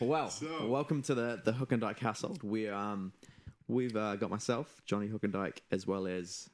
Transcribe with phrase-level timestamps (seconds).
[0.00, 2.42] Well, So- welcome to the the Hook and Dyke household.
[2.42, 3.12] We um
[3.68, 6.48] we've uh, got myself, Johnny Hook and Dyke, as well as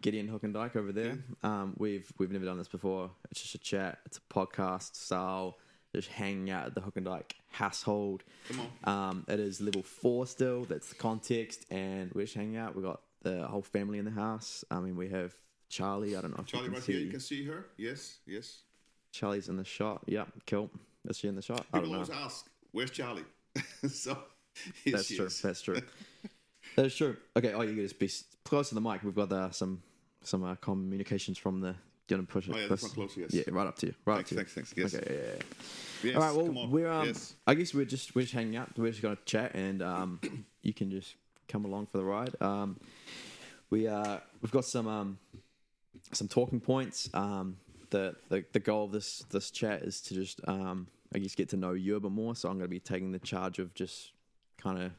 [0.00, 1.18] Gideon Hook and Dyke over there.
[1.42, 3.10] Um, we've we've never done this before.
[3.30, 3.98] It's just a chat.
[4.06, 5.58] It's a podcast style.
[5.94, 8.22] Just hanging out at the Hook and Dyke household.
[8.48, 9.08] Come on.
[9.10, 10.64] Um, it is level four still.
[10.64, 12.76] That's the context, and we're just hanging out.
[12.76, 14.64] We got the whole family in the house.
[14.70, 15.34] I mean, we have
[15.68, 16.14] Charlie.
[16.16, 16.92] I don't know if Charlie you can right see.
[16.92, 17.00] here.
[17.02, 17.66] You can see her.
[17.76, 18.60] Yes, yes.
[19.12, 20.02] Charlie's in the shot.
[20.06, 20.70] Yeah, cool.
[21.08, 21.66] Is she in the shot?
[21.72, 21.94] I don't People know.
[22.04, 23.24] always ask, "Where's Charlie?"
[23.88, 24.18] so
[24.86, 25.28] That's true.
[25.28, 25.80] That's true.
[26.76, 27.16] that is true.
[27.36, 27.52] Okay.
[27.52, 28.10] Oh, you guys be
[28.44, 29.02] close to the mic.
[29.02, 29.82] We've got uh, some
[30.22, 31.74] some uh, communications from the.
[32.06, 32.54] Do you want to push it?
[32.54, 33.14] Oh, yeah, close?
[33.14, 33.34] this yes.
[33.34, 33.94] Yeah, right up to you.
[34.04, 34.64] Right Thanks, up to you.
[34.64, 34.92] thanks, thanks.
[34.92, 34.94] Yes.
[34.96, 35.14] Okay.
[35.14, 36.12] Yeah, yeah.
[36.12, 36.54] Yes, All right.
[36.54, 37.06] Well, we're um.
[37.06, 37.34] yes.
[37.46, 38.70] I guess we're just we're just hanging out.
[38.76, 40.20] We're just gonna chat, and um,
[40.62, 41.14] you can just
[41.48, 42.34] come along for the ride.
[42.40, 42.80] Um,
[43.70, 45.18] we uh we've got some um
[46.12, 47.08] some talking points.
[47.14, 47.56] Um,
[47.90, 51.48] the the the goal of this this chat is to just um I guess get
[51.50, 52.34] to know you a bit more.
[52.36, 54.12] So I'm gonna be taking the charge of just
[54.58, 54.92] kind of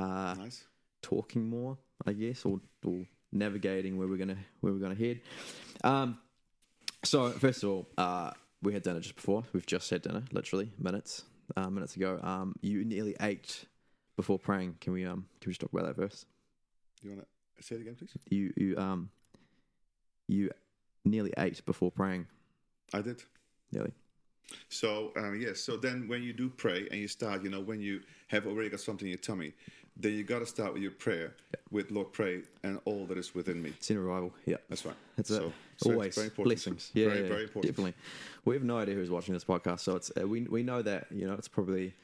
[0.00, 0.64] uh Nice.
[1.02, 5.20] talking more, I guess, or, or navigating where we're gonna where we're gonna head.
[5.84, 6.18] Um,
[7.04, 9.44] so first of all, uh, we had dinner just before.
[9.52, 11.24] We've just had dinner, literally minutes
[11.56, 12.18] uh, minutes ago.
[12.22, 13.66] Um, you nearly ate
[14.16, 14.76] before praying.
[14.80, 16.26] Can we um can we just talk about that first?
[17.02, 17.26] You want
[17.58, 18.16] to say it again, please?
[18.30, 19.10] You you um
[20.26, 20.50] you
[21.04, 22.26] nearly ate before praying.
[22.92, 23.22] I did.
[23.70, 23.92] Nearly.
[24.68, 27.80] So um, yes, so then when you do pray and you start, you know, when
[27.80, 29.52] you have already got something in your tummy,
[29.96, 31.34] then you got to start with your prayer,
[31.70, 33.72] with Lord, pray and all that is within me.
[33.80, 34.32] Sin revival.
[34.44, 34.56] Yeah.
[34.68, 34.94] That's right.
[35.16, 35.40] That's so, it.
[35.40, 36.54] so it's Always very important.
[36.56, 36.90] blessings.
[36.92, 37.74] Yeah, very, yeah, very important.
[37.74, 37.94] Definitely.
[38.44, 41.06] We have no idea who's watching this podcast, so it's uh, we we know that
[41.10, 41.94] you know it's probably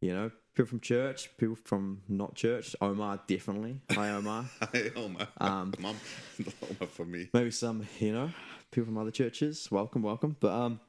[0.00, 2.74] you know people from church, people from not church.
[2.80, 3.80] Oma definitely.
[3.92, 4.46] Hi Oma.
[4.60, 5.28] Hi, Oma.
[5.38, 5.96] Um, Mom,
[6.62, 7.28] Oma for me.
[7.32, 8.30] Maybe some you know
[8.72, 9.70] people from other churches.
[9.70, 10.36] Welcome, welcome.
[10.40, 10.80] But um,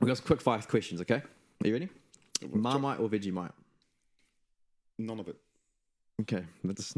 [0.00, 1.00] we got some quick five questions.
[1.00, 1.22] Okay,
[1.62, 1.88] are you ready?
[2.52, 3.52] Marmite or Vegemite?
[4.98, 5.36] None of it.
[6.22, 6.94] Okay, that's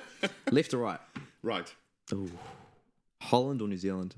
[0.50, 1.00] left or right.
[1.42, 1.74] Right.
[2.12, 2.30] Ooh.
[3.20, 4.14] Holland or New Zealand?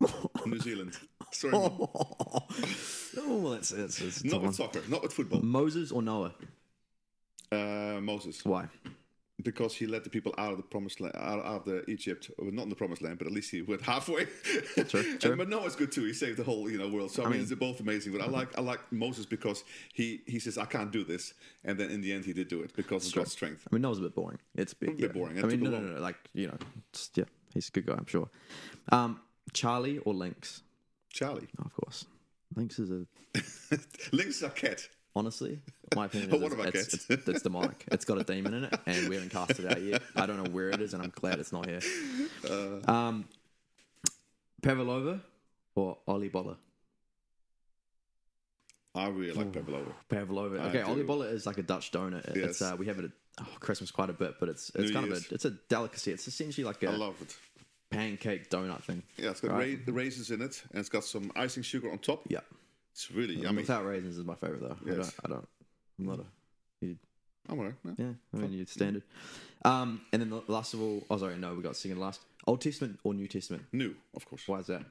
[0.46, 0.96] New Zealand.
[1.32, 2.46] Sorry, oh,
[3.52, 4.46] that's that's, that's a tough not one.
[4.48, 5.40] with soccer, not with football.
[5.42, 6.34] Moses or Noah?
[7.50, 8.66] Uh, Moses, Why?
[9.42, 12.50] Because he led the people out of the promised land, out, of the Egypt, well,
[12.50, 14.26] not in the promised land, but at least he went halfway.
[14.76, 16.04] And, but Noah's good too.
[16.04, 17.10] He saved the whole you know world.
[17.10, 18.12] So I, mean, mean- they're both amazing.
[18.12, 21.78] But I like I like Moses because he he says I can't do this, and
[21.78, 23.66] then in the end he did do it because of God's strength.
[23.70, 24.38] I mean, Noah's a bit boring.
[24.54, 25.08] It's a bit, A bit yeah.
[25.08, 25.38] boring.
[25.38, 26.56] I mean, no, no, no, Like you know,
[26.92, 27.94] just, yeah, he's a good guy.
[27.94, 28.28] I'm sure.
[28.90, 29.20] Um,
[29.52, 30.62] Charlie or Lynx?
[31.12, 32.06] Charlie, of course.
[32.54, 33.06] Lynx is a
[34.12, 34.88] Lynx is a cat.
[35.16, 35.58] Honestly,
[35.96, 37.84] my opinion is what it's, it's, it's, it's demonic.
[37.90, 40.02] It's got a demon in it, and we haven't cast it out yet.
[40.14, 41.80] I don't know where it is, and I'm glad it's not here.
[42.48, 43.24] Uh, Um,
[44.62, 45.20] Pavlova
[45.74, 46.56] or Olibola?
[48.94, 49.92] I really like Pavlova.
[50.08, 50.56] Pavlova.
[50.68, 50.80] Okay.
[50.80, 52.24] Olibola is like a Dutch donut.
[52.28, 53.10] It- It's uh, we have it at
[53.42, 55.26] oh, Christmas quite a bit, but it's it's New kind Year's.
[55.26, 56.12] of a it's a delicacy.
[56.12, 57.36] It's essentially like I a love it.
[57.90, 59.02] pancake donut thing.
[59.18, 59.76] Yeah, it's got Right.
[59.78, 62.22] ra- the raisins in it, and it's got some icing sugar on top.
[62.28, 62.40] Yeah,
[62.96, 63.60] It's really yummy.
[63.60, 64.76] without raisins is my favorite though.
[64.86, 64.96] I Yes.
[64.96, 65.14] don't.
[65.24, 65.48] I don't.
[65.98, 66.24] I'm not a.
[66.80, 66.96] You,
[67.46, 67.74] I'm alright.
[67.84, 67.92] yeah.
[68.06, 69.02] yeah, I mean you standard.
[69.66, 72.22] Um, and then the last of all, oh sorry, no, we got second last.
[72.46, 73.64] Old Testament or New Testament?
[73.72, 74.48] New, of course.
[74.48, 74.82] Why is that?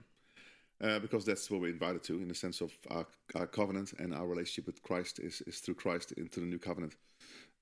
[0.80, 4.14] Uh, because that's what we're invited to in the sense of our, our covenant and
[4.14, 6.94] our relationship with Christ is, is through Christ into the new covenant.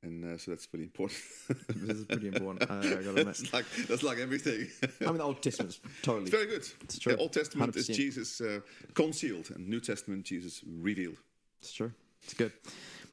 [0.04, 1.20] And uh, so that's really important.
[1.76, 2.70] This is pretty important.
[2.70, 3.26] I, I gotta admit.
[3.26, 4.68] that's, like, that's like everything.
[5.02, 6.30] I mean, the Old Testament's totally.
[6.30, 6.66] Very good.
[6.82, 7.14] It's true.
[7.14, 7.96] The Old Testament is 100%.
[7.96, 8.60] Jesus uh,
[8.94, 11.18] concealed, and New Testament Jesus revealed.
[11.62, 11.92] It's true.
[12.24, 12.52] It's good.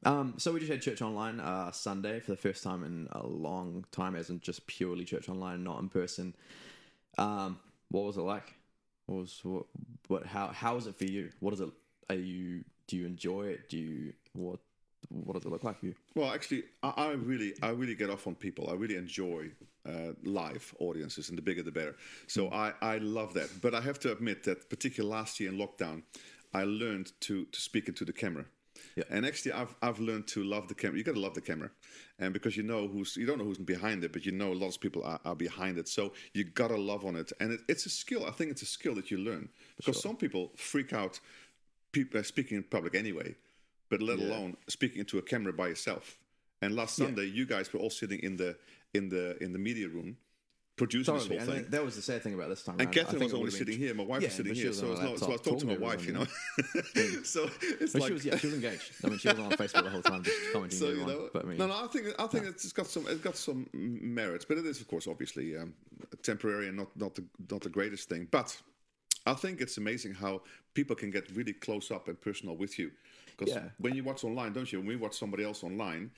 [0.04, 3.26] Um, so we just had church online uh, Sunday for the first time in a
[3.26, 6.34] long time, as in just purely church online, not in person.
[7.18, 7.58] Um,
[7.90, 8.54] what was it like?
[9.06, 9.66] What was what?
[10.08, 11.30] what how how is it for you?
[11.40, 11.68] What is it?
[12.08, 13.68] Are you do you enjoy it?
[13.68, 14.60] Do you what?
[15.08, 15.94] What does it look like for you?
[16.14, 18.68] Well, actually, I, I really, I really get off on people.
[18.70, 19.50] I really enjoy
[19.88, 21.96] uh, live audiences, and the bigger the better.
[22.26, 22.52] So Mm.
[22.52, 23.48] I, I love that.
[23.62, 26.02] But I have to admit that, particularly last year in lockdown,
[26.52, 28.44] I learned to to speak into the camera.
[28.96, 29.04] Yeah.
[29.10, 30.98] And actually, I've I've learned to love the camera.
[30.98, 31.70] You got to love the camera,
[32.18, 34.54] and because you know who's you don't know who's behind it, but you know a
[34.62, 35.88] lot of people are, are behind it.
[35.88, 38.26] So you gotta love on it, and it, it's a skill.
[38.26, 41.20] I think it's a skill that you learn because some people freak out
[41.92, 43.34] people uh, speaking in public anyway,
[43.90, 46.16] but let alone speaking into a camera by yourself.
[46.62, 48.56] And last Sunday, you guys were all sitting in the
[48.94, 50.16] in the in the media room,
[50.76, 51.70] producing Totally, this whole and thing.
[51.72, 52.74] that was the sad thing about this time.
[52.78, 52.88] And around.
[52.90, 53.94] I Catherine was only would've been- sitting here.
[53.94, 55.00] My wife Yeah, was sitting here, was so it's.
[55.20, 56.24] So I was talking to my wife, you know.
[57.24, 57.48] so
[57.80, 58.92] it's But like she was yeah, she was engaged.
[59.04, 61.30] I mean, she was on Facebook the whole time, just commenting so you know.
[61.32, 61.82] but I mean, no, no.
[61.82, 64.86] I think I think it's got some it's got some merits, but it is of
[64.88, 65.72] course obviously um,
[66.22, 68.28] temporary and not not the not the greatest thing.
[68.30, 68.54] But
[69.26, 70.42] I think it's amazing how
[70.74, 72.90] people can get really close up and personal with you
[73.40, 73.70] Because Yeah.
[73.78, 74.78] when you watch online, don't you?
[74.80, 76.10] When we watch somebody else online,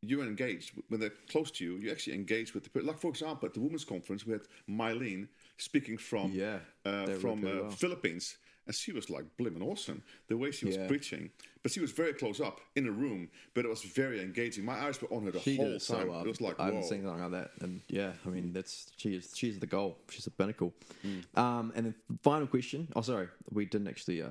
[0.00, 0.72] you're engaged.
[0.88, 2.88] When they're close to you, you actually engage with the person.
[2.88, 5.28] Like, for example, at the Women's Conference, we had Mylene
[5.58, 7.70] speaking from Yeah, uh, from uh, well.
[7.70, 8.38] Philippines.
[8.64, 10.04] And she was like blimmin' awesome.
[10.28, 10.86] The way she was Yeah.
[10.86, 11.30] preaching.
[11.64, 14.64] But she was very close up in a room, but it was very engaging.
[14.64, 16.08] My eyes were on her the She whole so time.
[16.08, 16.22] well.
[16.24, 19.16] It was like, I haven't seen something like that, and yeah, I mean that's she
[19.16, 19.98] is she's the goal.
[20.10, 20.72] She's the pinnacle.
[21.02, 21.20] Hmm.
[21.34, 22.86] Um, and then final question.
[22.94, 24.22] Oh, sorry, we didn't actually.
[24.22, 24.30] Uh,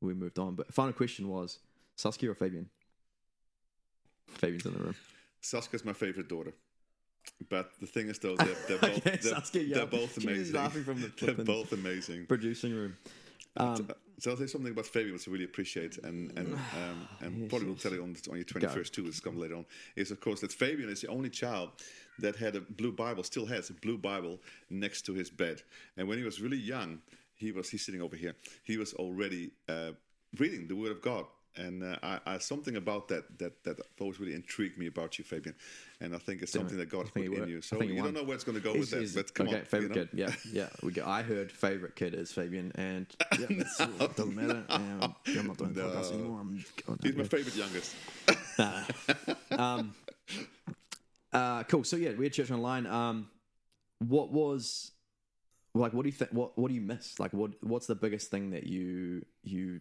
[0.00, 1.58] we moved on, but final question was
[1.98, 2.68] Saskia or Fabian.
[4.28, 4.94] Fabian's in the room.
[5.40, 6.52] Saskia's my favorite daughter.
[7.50, 9.74] But the thing is, though, they're, they're both, Okay, they're, Saskia, yeah.
[9.78, 10.54] they're both amazing.
[10.54, 12.26] laughing from the they're both amazing.
[12.26, 12.96] Producing room.
[13.56, 13.88] Um,
[14.20, 17.50] So I'll say something about Fabian, which I really appreciate, and and um, and Yes,
[17.50, 19.06] probably will tell you on, the, on your twenty first too.
[19.06, 19.66] It's come later on.
[19.96, 21.70] Is of course that Fabian is the only child
[22.20, 24.38] that had a blue Bible, still has a blue Bible
[24.70, 25.62] next to his bed.
[25.96, 27.00] And when he was really young,
[27.34, 28.34] he was he's sitting over here.
[28.64, 29.92] He was already uh,
[30.38, 31.24] reading the Word of God.
[31.58, 35.24] And uh, I, I something about that that that always really intrigued me about you,
[35.24, 35.56] Fabian,
[36.00, 37.60] and I think it's something that God put in you.
[37.60, 39.64] So you don't know where it's going to go with that, but come okay, on,
[39.64, 40.28] favorite you know?
[40.28, 40.38] kid.
[40.52, 40.68] Yeah, yeah.
[40.82, 41.04] We go.
[41.06, 43.06] I heard favorite kid is Fabian, and
[43.38, 44.64] yeah, that's, it doesn't matter.
[44.68, 46.40] I'm not doing podcasts anymore.
[46.40, 47.94] I'm going He's my favorite youngest.
[48.56, 49.36] here.
[49.58, 49.94] um,
[51.32, 51.84] uh, cool.
[51.84, 52.86] So yeah, we had church online.
[52.86, 53.28] Um,
[53.98, 54.92] what was
[55.74, 55.92] like?
[55.92, 56.30] What do you think?
[56.30, 57.18] What What do you miss?
[57.18, 59.80] Like, what What's the biggest thing that you you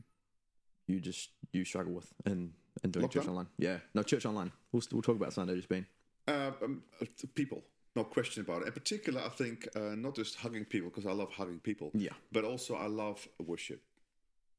[0.87, 2.53] you just you struggle with in
[2.83, 3.47] in doing church online?
[3.57, 4.51] Yeah, no, church online.
[4.71, 5.85] We'll we'll talk about Sunday just being
[6.27, 7.05] Uh, um, uh,
[7.35, 7.63] people,
[7.95, 8.67] no question about it.
[8.67, 12.13] In particular, I think uh, not just hugging people because I love hugging people, Yeah.
[12.31, 13.81] but also I love worship.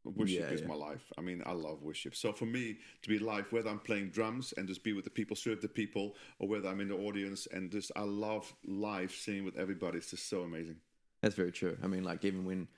[0.04, 0.68] Worship Yeah, is yeah.
[0.68, 1.12] my life.
[1.18, 2.14] I mean, I love worship.
[2.14, 5.10] So for me to be live, whether I'm playing drums and just be with the
[5.10, 9.10] people, serve the people, or whether I'm in the audience and just I love live
[9.12, 9.98] singing with everybody.
[9.98, 10.76] It's just so amazing.
[11.20, 11.76] That's very true.
[11.82, 12.68] I mean, like even when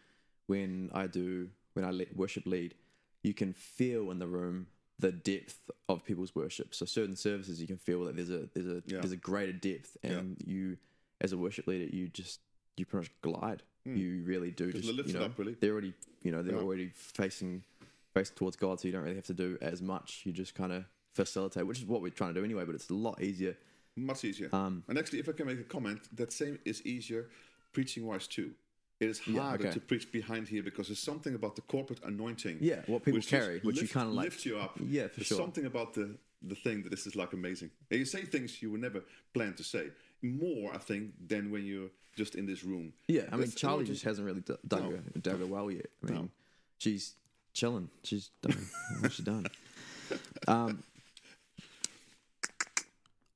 [0.46, 2.74] when I do when I worship lead,
[3.22, 4.66] you can feel in the room
[4.98, 6.74] the depth of people's worship.
[6.74, 9.00] So certain services, you can feel that there's a there's a Yeah.
[9.00, 10.76] there's a greater depth, and you
[11.20, 12.40] as a worship leader, you just
[12.76, 13.62] you pretty much glide.
[13.86, 15.54] You really do just you know up, really.
[15.58, 16.62] they're already you know they're Yeah.
[16.62, 17.64] already facing
[18.12, 20.22] facing towards God, so you don't really have to do as much.
[20.26, 22.64] You just kind of facilitate, which is what we're trying to do anyway.
[22.66, 23.56] But it's a lot easier.
[23.96, 24.48] Much easier.
[24.54, 27.30] Um, and actually, if I can make a comment, that same is easier
[27.72, 28.52] preaching wise too.
[29.00, 29.72] It is harder okay.
[29.74, 32.58] to preach behind here because there's something about the corporate anointing.
[32.60, 34.78] Yeah, what people which carry, which you kinda like- lift you up.
[34.86, 35.38] Yeah, for There's sure.
[35.38, 37.70] Something about the the thing that this is like amazing.
[37.90, 39.02] And you say things you would never
[39.34, 39.90] plan to say.
[40.22, 42.92] More, I think, than when you're just in this room.
[43.08, 43.94] Yeah, I mean, That's Charlie anointing.
[43.94, 44.90] just hasn't really d- dug, No.
[44.90, 45.86] her, dug her well yet.
[46.02, 46.30] I mean, No.
[46.78, 47.14] she's
[47.54, 47.88] chilling.
[48.04, 48.66] She's done.
[49.00, 49.46] what's she done?
[50.48, 50.82] Um,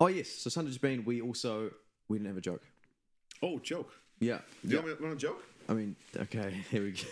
[0.00, 1.04] oh yes, so Sunday's been.
[1.04, 1.70] We also
[2.08, 2.62] we didn't have a joke.
[3.42, 3.92] Oh, joke.
[4.20, 4.82] Yeah, Do you yeah.
[4.84, 5.44] want, me, want a joke?
[5.68, 7.02] I mean, okay, here we go.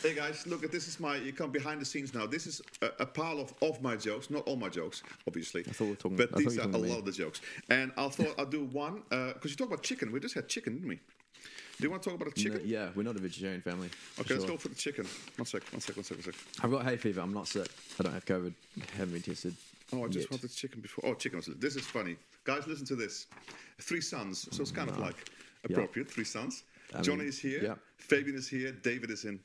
[0.00, 2.26] Hey guys, look at this is my you come behind the scenes now.
[2.26, 5.62] This is a, a pile of, of my jokes, not all my jokes, obviously.
[5.66, 7.40] I thought we were talking- but I these are a lot of the jokes.
[7.70, 10.12] And I thought I'd do one uh, because you talk about chicken.
[10.12, 10.96] We just had chicken, didn't we?
[10.96, 12.58] Do you want to talk about the chicken?
[12.58, 13.88] No, yeah, we're not a vegetarian family.
[14.20, 15.06] Okay, let's go for the chicken.
[15.36, 16.34] One sec, one sec, one sec, one sec.
[16.62, 17.20] I've got hay fever.
[17.20, 17.68] I'm not sick.
[17.98, 18.52] I don't have COVID.
[18.96, 19.54] haven't been tested.
[19.92, 20.30] Oh, I just yet.
[20.30, 21.10] wanted chicken before.
[21.10, 21.42] Oh, chicken.
[21.58, 22.66] This is funny, guys.
[22.66, 23.26] Listen to this.
[23.80, 25.30] Three sons, so it's kind of like
[25.64, 26.10] appropriate.
[26.10, 26.62] Three sons.
[27.02, 27.62] Johnny mean, is here.
[27.62, 27.74] yeah.
[27.98, 28.72] Fabian is here.
[28.72, 29.40] David is in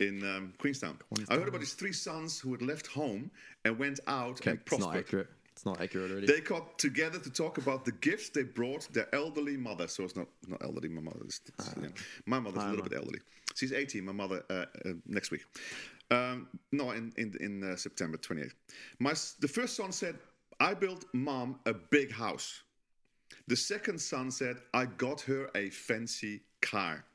[0.00, 0.98] in um, Queenstown.
[1.28, 3.30] I heard about his three sons who had left home
[3.64, 5.04] and went out Okay, and it's not prospered.
[5.04, 5.28] accurate.
[5.52, 6.26] It's not accurate already.
[6.28, 9.88] They got together to talk about the gifts they brought their elderly mother.
[9.88, 10.88] So it's not not elderly.
[10.88, 11.40] My mother is.
[11.46, 11.88] it's, yeah.
[12.26, 13.20] My mother's a little bit elderly.
[13.56, 14.04] She's 18.
[14.04, 15.44] My mother uh, uh, next week.
[16.12, 18.52] Um, no, in in, in uh, September 28th.
[19.00, 20.16] My the first son said,
[20.60, 22.62] "I built mom a big house."
[23.48, 27.06] The second son said, "I got her a fancy car."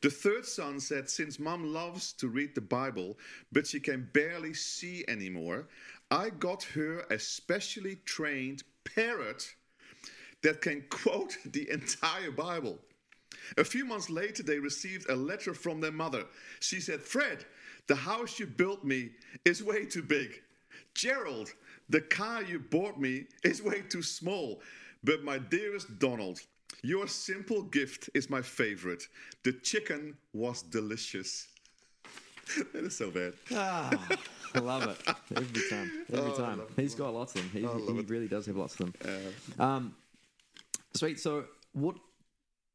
[0.00, 3.18] The third son said, Since mom loves to read the Bible,
[3.52, 5.68] but she can barely see anymore,
[6.10, 9.54] I got her a specially trained parrot
[10.42, 12.78] that can quote the entire Bible.
[13.58, 16.24] A few months later, they received a letter from their mother.
[16.60, 17.44] She said, Fred,
[17.88, 19.10] the house you built me
[19.44, 20.40] is way too big.
[20.94, 21.52] Gerald,
[21.90, 24.62] the car you bought me is way too small.
[25.04, 26.40] But my dearest Donald,
[26.82, 29.08] your simple gift is my favorite.
[29.44, 31.48] The chicken was delicious.
[32.72, 33.34] that is so bad.
[33.52, 33.90] Ah,
[34.54, 35.90] I love it every time.
[36.12, 36.62] Every time.
[36.76, 37.50] He's got lots of them.
[37.52, 38.94] He, he really does have lots of them.
[39.58, 39.94] Um,
[40.94, 41.20] sweet.
[41.20, 41.96] So what?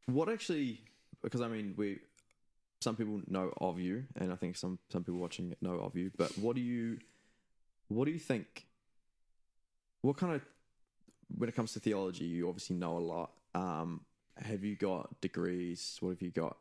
[0.05, 0.81] What actually?
[1.21, 1.99] Because I mean, we
[2.81, 6.11] some people know of you, and I think some some people watching know of you.
[6.17, 6.99] But what do you?
[7.87, 8.67] What do you think?
[10.01, 10.41] What kind of
[11.37, 13.31] when it comes to theology, you obviously know a lot.
[13.55, 14.01] Um,
[14.37, 15.97] have you got degrees?
[16.01, 16.57] What have you got?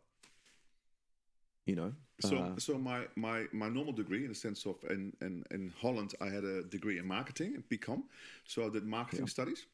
[1.66, 1.92] you know.
[2.20, 5.72] So, uh, so my, my, my normal degree, in the sense of in, in, in
[5.80, 8.02] Holland, I had a degree in marketing, in BCom.
[8.46, 9.66] So I did marketing studies.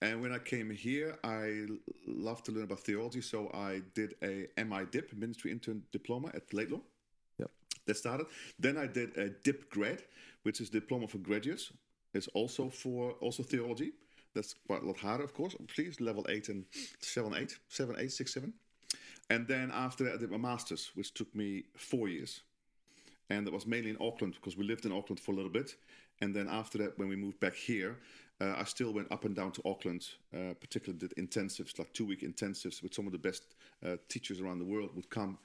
[0.00, 1.66] And when I came here, I
[2.06, 3.20] loved to learn about theology.
[3.20, 6.80] So I did a MI DIP, Ministry Intern Diploma at Laidlaw.
[7.38, 7.50] Yep.
[7.86, 8.26] That started.
[8.58, 10.02] Then I did a DIP grad,
[10.42, 11.72] which is diploma for graduates.
[12.14, 13.92] It's also for also theology.
[14.34, 15.54] That's quite a lot harder, of course.
[15.68, 16.64] Please level eight and
[17.00, 18.52] seven, eight, seven, eight, six, seven.
[19.30, 22.42] And then after that, I did my master's, which took me four years.
[23.30, 25.76] And that was mainly in Auckland because we lived in Auckland for a little bit.
[26.20, 27.98] And then after that, when we moved back here,
[28.40, 32.06] uh, I still went up and down to Auckland, uh, particularly did intensives, like two
[32.06, 33.54] week intensives with some of the best
[33.86, 35.38] uh, teachers around the world would come.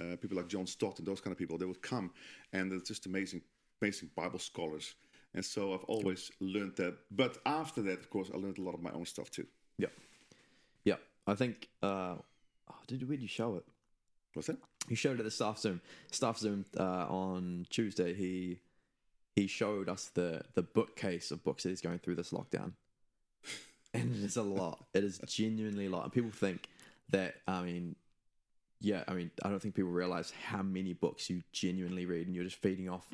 [0.00, 2.10] Uh, people like John Stott and those kind of people, they would come.
[2.52, 3.42] And it's just amazing,
[3.80, 4.94] amazing Bible scholars.
[5.34, 6.96] And so I've always learned that.
[7.10, 9.46] But after that, of course, I learned a lot of my own stuff too.
[9.78, 9.88] yeah,
[10.84, 10.96] yeah.
[11.26, 11.68] I think.
[11.82, 12.16] Uh,
[12.70, 13.64] oh, did where did you show it?
[14.34, 14.58] What's that?
[14.88, 15.80] He showed it at the staff Zoom.
[16.10, 18.12] Staff Zoom uh, on Tuesday.
[18.14, 18.60] He
[19.36, 22.72] he showed us the the bookcase of books that he's going through this lockdown,
[23.94, 24.84] and it's a lot.
[24.94, 26.04] It is genuinely a lot.
[26.04, 26.68] And people think
[27.10, 27.94] that I mean,
[28.80, 32.34] yeah, I mean, I don't think people realize how many books you genuinely read, and
[32.34, 33.06] you're just feeding off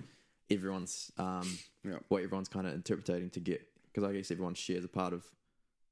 [0.50, 1.98] everyone's um Yeah.
[2.08, 5.24] what everyone's kind of interpreting to get because I guess everyone shares a part of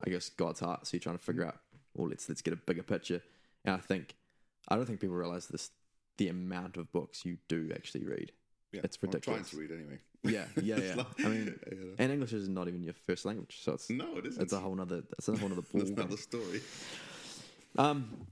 [0.07, 0.87] I guess God's heart.
[0.87, 1.59] So you're trying to figure out,
[1.95, 3.23] well, let's let's get a bigger picture.
[3.65, 4.15] And I think
[4.69, 5.71] I don't think people realize this
[6.19, 8.33] the amount of books you do actually read.
[8.73, 9.39] Yeah, It's ridiculous.
[9.39, 9.99] I'm trying to read anyway.
[10.25, 10.95] Yeah, yeah, yeah.
[10.97, 11.95] like- I mean, know.
[11.99, 14.43] and English is not even your first language, so it's no, it isn't.
[14.43, 15.71] it's a whole nother it's a whole nother ball.
[15.81, 16.61] That's another story.
[17.79, 18.27] Um,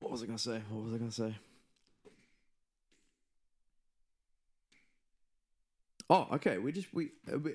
[0.00, 0.60] what was I gonna say?
[0.70, 1.34] What was I gonna say?
[6.08, 6.58] Oh, okay.
[6.58, 7.52] We just we uh, we,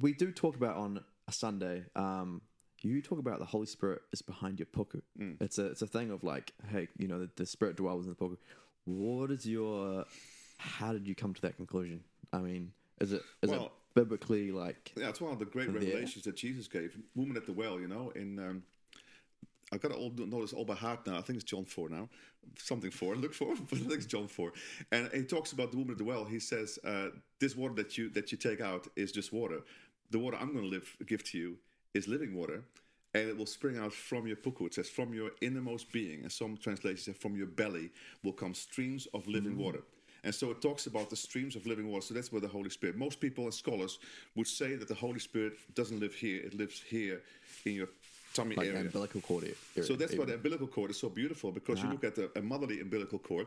[0.00, 1.84] we do talk about on a Sunday.
[1.96, 2.42] Um,
[2.80, 5.02] you talk about the Holy Spirit is behind your puku.
[5.40, 8.10] It's a it's a thing of like, hey, you know, the, the Spirit dwells in
[8.10, 8.36] the puku.
[8.84, 10.04] What is your?
[10.58, 12.02] How did you come to that conclusion?
[12.32, 13.60] I mean, is it is it
[13.94, 14.92] biblically like?
[14.96, 16.96] Yeah, it's one of the great revelations that Jesus gave.
[17.14, 18.62] Woman at the well, you know, in um,
[19.72, 21.18] I've got to all know this all by heart now.
[21.18, 22.08] I think it's John four now,
[22.58, 23.16] something four.
[23.16, 24.52] Look for, but I think it's John four.
[24.92, 26.24] And he talks about the woman at the well.
[26.24, 27.08] He says, uh,
[27.38, 29.60] "This water that you that you take out is just water.
[30.10, 31.58] The water I'm going to live give to you
[31.94, 32.62] is living water."
[33.14, 34.66] And it will spring out from your puku.
[34.66, 36.24] It says, from your innermost being.
[36.24, 37.90] And some translations say, from your belly
[38.22, 39.80] will come streams of living water.
[40.24, 42.06] And so it talks about the streams of living water.
[42.06, 42.96] So that's where the Holy Spirit.
[42.96, 43.98] Most people and scholars
[44.34, 47.22] would say that the Holy Spirit doesn't live here; it lives here
[47.64, 47.88] in your
[48.38, 48.80] tummy Like area.
[48.80, 49.86] umbilical cord area.
[49.88, 52.42] So that's why the umbilical cord is so beautiful because you look at the, a
[52.42, 53.46] motherly umbilical cord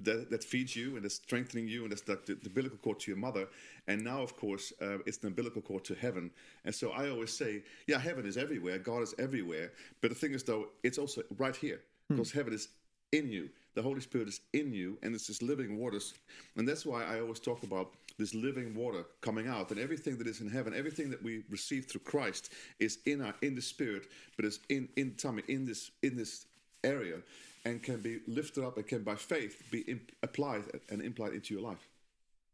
[0.00, 3.00] that, that feeds you and is strengthening you, and that's like the, the umbilical cord
[3.00, 3.46] to your mother.
[3.86, 6.30] And now, of course, uh, it's the umbilical cord to heaven.
[6.64, 9.72] And so I always say, yeah, heaven is everywhere, God is everywhere.
[10.00, 12.68] But the thing is, though, it's also right here because heaven is
[13.12, 13.50] in you.
[13.74, 16.14] The Holy Spirit is in you, and it's this living waters.
[16.56, 19.70] And that's why I always talk about this living water coming out.
[19.70, 23.34] And everything that is in heaven, everything that we receive through Christ is in our
[23.42, 26.46] in the spirit, but is in in tummy in this in this
[26.82, 27.18] area
[27.64, 31.54] and can be lifted up and can by faith be imp- applied and implied into
[31.54, 31.88] your life.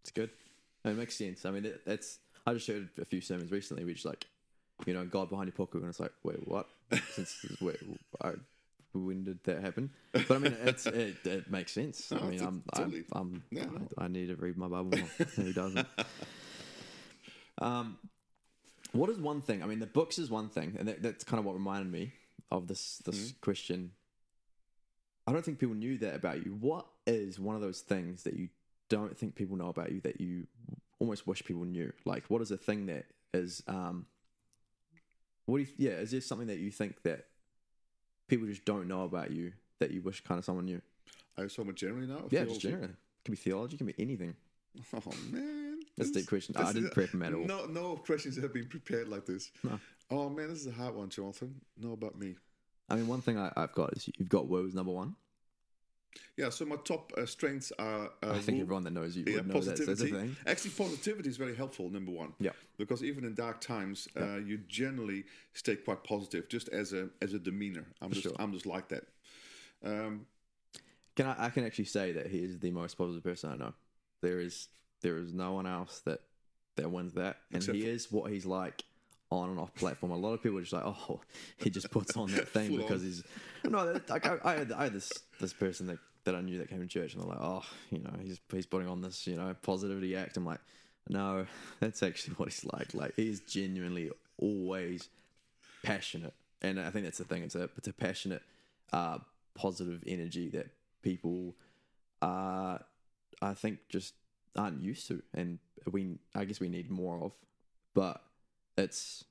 [0.03, 0.31] It's good.
[0.85, 1.45] It makes sense.
[1.45, 1.81] I mean, it.
[2.47, 4.25] I just heard a few sermons recently, which like,
[4.87, 6.69] you know, God behind your puku, and it's like, wait, what?
[7.13, 7.79] Since wait,
[8.23, 8.33] I,
[8.99, 9.91] when did that happen?
[10.13, 12.13] But I mean, it's it, it makes sense.
[12.21, 13.05] I mean, I'm, totally.
[13.13, 13.89] I'm, I'm Yeah, no.
[13.99, 15.11] I, I need to read my Bible more.
[15.37, 15.87] Who doesn't?
[17.59, 17.99] um,
[18.93, 19.63] what is one thing?
[19.63, 22.13] I mean, the books is one thing, and that, that's kind of what reminded me
[22.51, 23.41] of this this Mm-hmm.
[23.41, 23.93] question.
[25.27, 26.53] I don't think people knew that about you.
[26.61, 28.49] What is one of those things that you
[28.89, 30.47] don't think people know about you that you
[31.01, 31.93] almost wish people knew?
[32.05, 34.07] Like, what is a thing that is, um,
[35.47, 37.27] what do you, yeah, is there something that you think that
[38.29, 40.81] people just don't know about you that you wish kind of someone knew?
[41.37, 42.25] Are you so much generally now?
[42.31, 42.85] Yeah, just generally.
[42.87, 44.35] It can be theology, it can be anything.
[44.95, 46.55] Oh man, That's This- deep question.
[46.57, 47.45] I didn't prep him at all.
[47.45, 49.51] No, no questions have been prepared like this.
[49.65, 49.81] No.
[50.11, 51.61] Oh man, this is a hard one, Jonathan.
[51.79, 52.37] Know about me.
[52.89, 55.17] I mean, one thing I, I've got is you've got woes number one.
[56.37, 58.11] Yeah, so my top uh, strengths are.
[58.23, 60.37] Uh, I think everyone that knows you yeah, would know that's, that's a thing.
[60.47, 61.89] Actually, positivity is very helpful.
[61.89, 62.35] Number one.
[62.39, 62.51] Yeah.
[62.79, 67.33] Because even in dark times, uh, you generally stay quite positive, just as a as
[67.33, 67.87] a demeanor.
[68.01, 68.33] I'm just sure.
[68.39, 69.05] I'm just like that.
[69.85, 70.27] Um,
[71.15, 73.75] Can I, I can actually say that he is the most positive person I know.
[74.23, 74.69] There is
[75.03, 76.21] there is no one else that
[76.77, 78.85] that wins that, and he for- is what he's like
[79.31, 80.13] on and off platform.
[80.13, 81.21] A lot of people are just like, oh,
[81.59, 83.07] he just puts on that thing because on.
[83.07, 83.25] he's
[83.65, 84.01] no.
[84.09, 86.81] Like I, I, had, I had this this person that, that I knew that came
[86.81, 89.55] to church, and they're like, oh, you know, he's he's putting on this you know
[89.63, 90.37] positivity act.
[90.37, 90.61] I'm like,
[91.09, 91.47] no,
[91.81, 92.95] that's actually what he's like.
[92.95, 95.09] Like he's genuinely always
[95.83, 97.43] passionate, and I think that's the thing.
[97.43, 98.43] It's a it's a passionate,
[98.93, 99.19] uh,
[99.55, 100.69] positive energy that
[101.03, 101.55] people
[102.23, 102.81] are,
[103.43, 104.15] I think, just
[104.57, 105.59] aren't used to, and
[105.91, 107.33] we, I guess, we need more of.
[107.95, 108.21] But
[108.77, 109.25] it's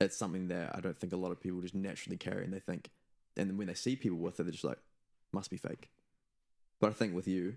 [0.00, 2.60] it's something that I don't think a lot of people just naturally carry, and they
[2.60, 2.90] think,
[3.36, 4.78] and then when they see people with it, they're just like,
[5.32, 5.90] must be fake.
[6.80, 7.56] But I think with you,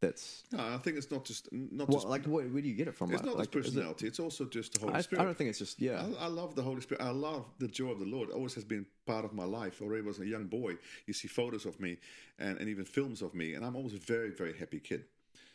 [0.00, 2.74] that's No, I think it's not just not well, just like where, where do you
[2.74, 3.10] get it from?
[3.10, 4.06] it's like, not like, just is it- personality.
[4.06, 5.22] It's also just the Holy I, Spirit.
[5.22, 6.06] I don't think it's just yeah.
[6.20, 7.02] I, I love the Holy Spirit.
[7.02, 8.28] I love the joy of the Lord.
[8.28, 9.80] It always has been part of my life.
[9.80, 10.74] Already was a young boy.
[11.06, 11.96] You see photos of me
[12.38, 15.04] and, and even films of me, and I'm always a very, very happy kid.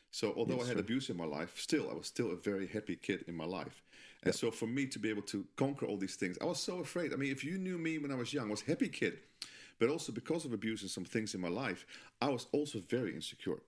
[0.10, 2.96] So although I had abuse in my life, still I was still a very happy
[2.96, 3.84] kid in my life.
[4.24, 6.80] And so for me to be able to conquer all these things, I was so
[6.80, 7.14] afraid.
[7.14, 9.18] I mean, if you knew me when I was young, I was a happy kid.
[9.80, 11.88] But also because of abuse and some things in my life,
[12.22, 13.62] I was also very insecure.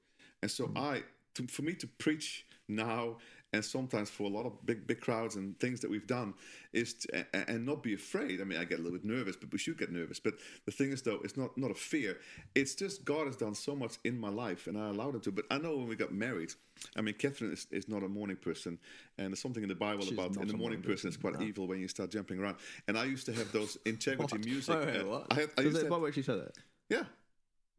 [0.43, 0.77] And so mm-hmm.
[0.77, 1.03] I
[1.35, 3.17] to, for me to preach now
[3.53, 6.33] and sometimes for a lot of big big crowds and things that we've done
[6.73, 9.51] is to, and, not be afraid i mean i get a little bit nervous but
[9.51, 10.33] we should get nervous but
[10.65, 12.17] the thing is though it's not not a fear
[12.55, 15.31] it's just god has done so much in my life and i allowed him to
[15.31, 16.51] but i know when we got married
[16.97, 18.77] i mean catherine is, is not a morning person
[19.17, 21.45] and there's something in the bible She's about in the morning person is quite no.
[21.45, 22.57] evil when you start jumping around
[22.87, 25.27] and i used to have those integrity music Wait, wait, uh, what?
[25.29, 26.57] i had i Does used to have, would you say that?
[26.89, 27.03] yeah.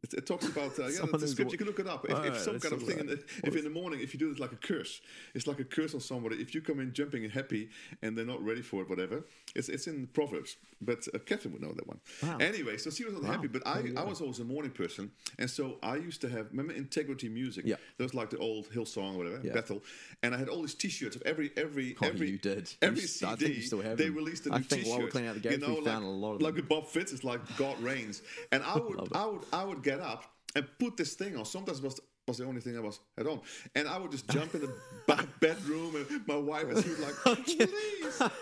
[0.05, 1.51] It, it talks about uh, yeah, the script.
[1.51, 2.05] You can look it up.
[2.07, 4.29] If, if some kind of thing, in the, if in the morning, if you do
[4.31, 5.01] it like a curse,
[5.33, 6.35] it's like a curse on somebody.
[6.45, 7.69] If you come in jumping and happy
[8.01, 9.23] and they're not ready for it, whatever,
[9.55, 10.57] it's it's in Proverbs.
[10.81, 11.99] But uh, Catherine would know that one.
[12.21, 12.37] Wow.
[12.39, 13.31] Anyway, so she was not Wow.
[13.31, 16.29] happy, but I, you I was always a morning person, and so I used to
[16.29, 17.63] have remember integrity music.
[17.65, 17.77] Yeah.
[17.97, 19.53] there was like the old Hillsong or whatever, Yeah.
[19.53, 19.81] Bethel,
[20.21, 22.71] and I had all these T-shirts of every every Oh, every you did.
[22.81, 23.31] every You CD.
[23.31, 25.03] I think you still have they released a I new think while T-shirt.
[25.05, 26.65] we're cleaning out the you know, we like, found a lot of like them.
[26.67, 28.21] Bob Fitts, it's like God reigns,
[28.51, 28.99] and I would.
[29.13, 30.23] I would I would get up
[30.55, 31.45] and put this thing on.
[31.45, 33.39] Sometimes it was was the only thing I was had on,
[33.75, 34.73] and I would just jump in the
[35.07, 37.77] back bedroom, and my wife and she was like, "Please,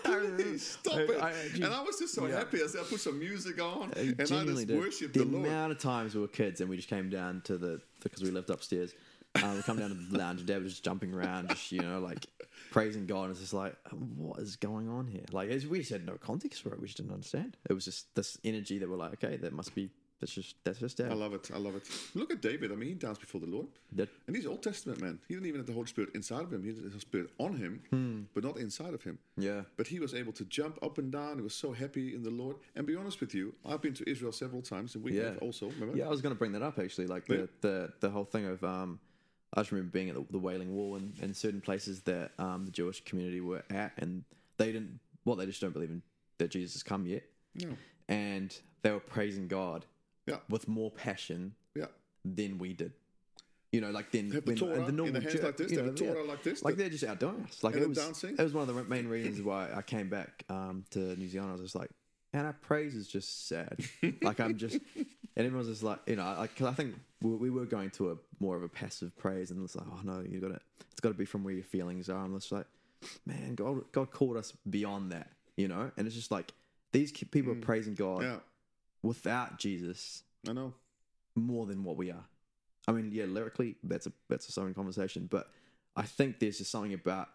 [0.02, 2.38] please stop I- it!" I actually- and I was just so yeah.
[2.38, 2.62] happy.
[2.62, 4.78] I said, I put some music on, I and I just did.
[4.78, 5.46] worshiped the, the, Lord.
[5.46, 8.30] amount of times we were kids and we just came down to the because we
[8.30, 8.94] lived upstairs.
[9.42, 11.82] Um, we come down to the lounge and Dad was just jumping around, just you
[11.82, 12.24] know, like
[12.70, 13.24] praising God.
[13.24, 13.74] And it's just like,
[14.16, 15.24] what is going on here?
[15.32, 16.80] Like it's- we just had no context for it.
[16.80, 17.56] We just didn't understand.
[17.68, 19.90] It was just this energy that we're like, okay, that must be.
[20.24, 21.10] That's just that's just Dad.
[21.10, 21.50] I love it.
[21.54, 21.82] I love it.
[22.14, 22.72] Look at David.
[22.72, 23.66] I mean, he danced before the Lord.
[23.92, 25.18] That- And he's Old Testament man.
[25.28, 26.62] He didn't even have the Holy Spirit inside of him.
[26.62, 28.22] He had the Spirit on him, Hmm.
[28.32, 29.18] but not inside of him.
[29.36, 29.64] yeah.
[29.76, 31.36] But he was able to jump up and down.
[31.36, 32.56] He was so happy in the Lord.
[32.74, 35.24] And be honest with you, I've been to Israel several times, and we Yeah.
[35.24, 35.68] have also.
[35.68, 35.94] Remember?
[35.94, 37.06] Yeah, I was going to bring that up actually.
[37.06, 39.00] Like the, the, the whole thing of, um,
[39.52, 42.64] I just remember being at the, the Wailing Wall and, and certain places that um,
[42.64, 44.24] the Jewish community were at, and
[44.56, 46.00] they didn't, well, they just don't believe in
[46.38, 47.24] that Jesus has come yet.
[47.56, 47.76] No.
[48.08, 49.84] And they were praising God
[50.26, 50.38] Yeah.
[50.48, 51.86] with more passion Yeah.
[52.24, 52.92] than we did.
[53.72, 55.76] You know, like then the when and the in normal hands Jew- like this, you
[55.78, 57.62] they know, have the Torah like this, like the- they're just outdoing us.
[57.64, 58.36] Like it was, dancing.
[58.38, 61.50] it was one of the main reasons why I came back um, to New Zealand.
[61.50, 61.90] I was just like,
[62.32, 63.78] and our praise is just sad.
[64.22, 65.06] like I'm just, and
[65.46, 68.16] everyone's just like, you know, like 'cause I think we, we were going to a
[68.38, 70.60] more of a passive praise, and it's like, oh no, you got to,
[70.92, 72.24] it's got to be from where your feelings are.
[72.24, 72.66] I'm just like,
[73.26, 76.52] man, God, God called us beyond that, you know, and it's just like
[76.92, 78.22] these people are praising God Mm.
[78.22, 78.38] Yeah.
[79.04, 80.74] Without Jesus I know.
[81.36, 82.24] more than what we are.
[82.88, 85.48] I mean, yeah, lyrically, that's a that's its own conversation, but
[85.96, 87.28] I think there's just something about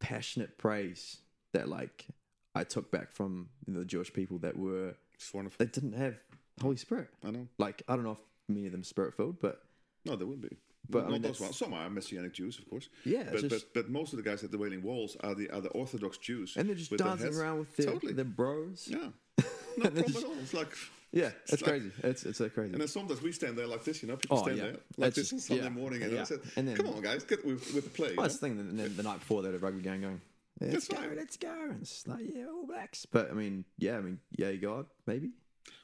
[0.00, 1.18] passionate praise
[1.52, 2.06] that like
[2.54, 5.56] I took back from the Jewish people that were It's wonderful.
[5.64, 6.16] they didn't have
[6.60, 7.08] Holy Spirit.
[7.24, 7.48] I know.
[7.58, 9.62] Like I don't know if many of them spirit filled, but
[10.04, 10.56] No, there wouldn't be.
[10.88, 11.56] But, I not mean, those ones.
[11.56, 12.88] Some are Messianic Jews, of course.
[13.04, 15.50] Yeah, but, just- but but most of the guys at the Wailing Walls are the
[15.50, 16.54] are the Orthodox Jews.
[16.56, 18.12] and they're just dancing around with their totally.
[18.12, 18.86] their bros.
[18.88, 19.08] Yeah,
[19.78, 20.34] no problem at all.
[20.40, 20.72] It's like
[21.16, 21.90] Yeah, it's, like- crazy.
[22.04, 22.72] It's it's so crazy.
[22.72, 24.64] And then sometimes we stand there like this, you know, people Oh, stand yeah.
[24.64, 25.68] there like It's this on just- Sunday yeah.
[25.70, 26.20] morning, and Yeah.
[26.20, 28.22] I said, And then- "Come on, guys, get with, with the play." you I know?
[28.24, 30.20] was thinking the, the night before they had a rugby game going.
[30.60, 31.16] Let's go, right.
[31.16, 31.52] let's go.
[31.70, 33.06] And it's like, yeah, all blacks.
[33.06, 35.30] But I mean, yeah, I mean, yeah, God, maybe.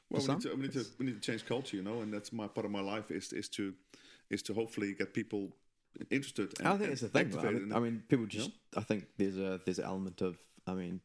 [0.09, 2.13] Well, we need, to, we need to we need to change culture, you know, and
[2.13, 3.73] that's my part of my life is is to
[4.29, 5.55] is to hopefully get people
[6.11, 6.53] interested.
[6.59, 7.29] And, I think it's the thing.
[7.29, 7.39] though.
[7.39, 8.51] I mean, I mean, people just.
[8.75, 10.37] I think there's a there's an element of.
[10.67, 11.01] I mean,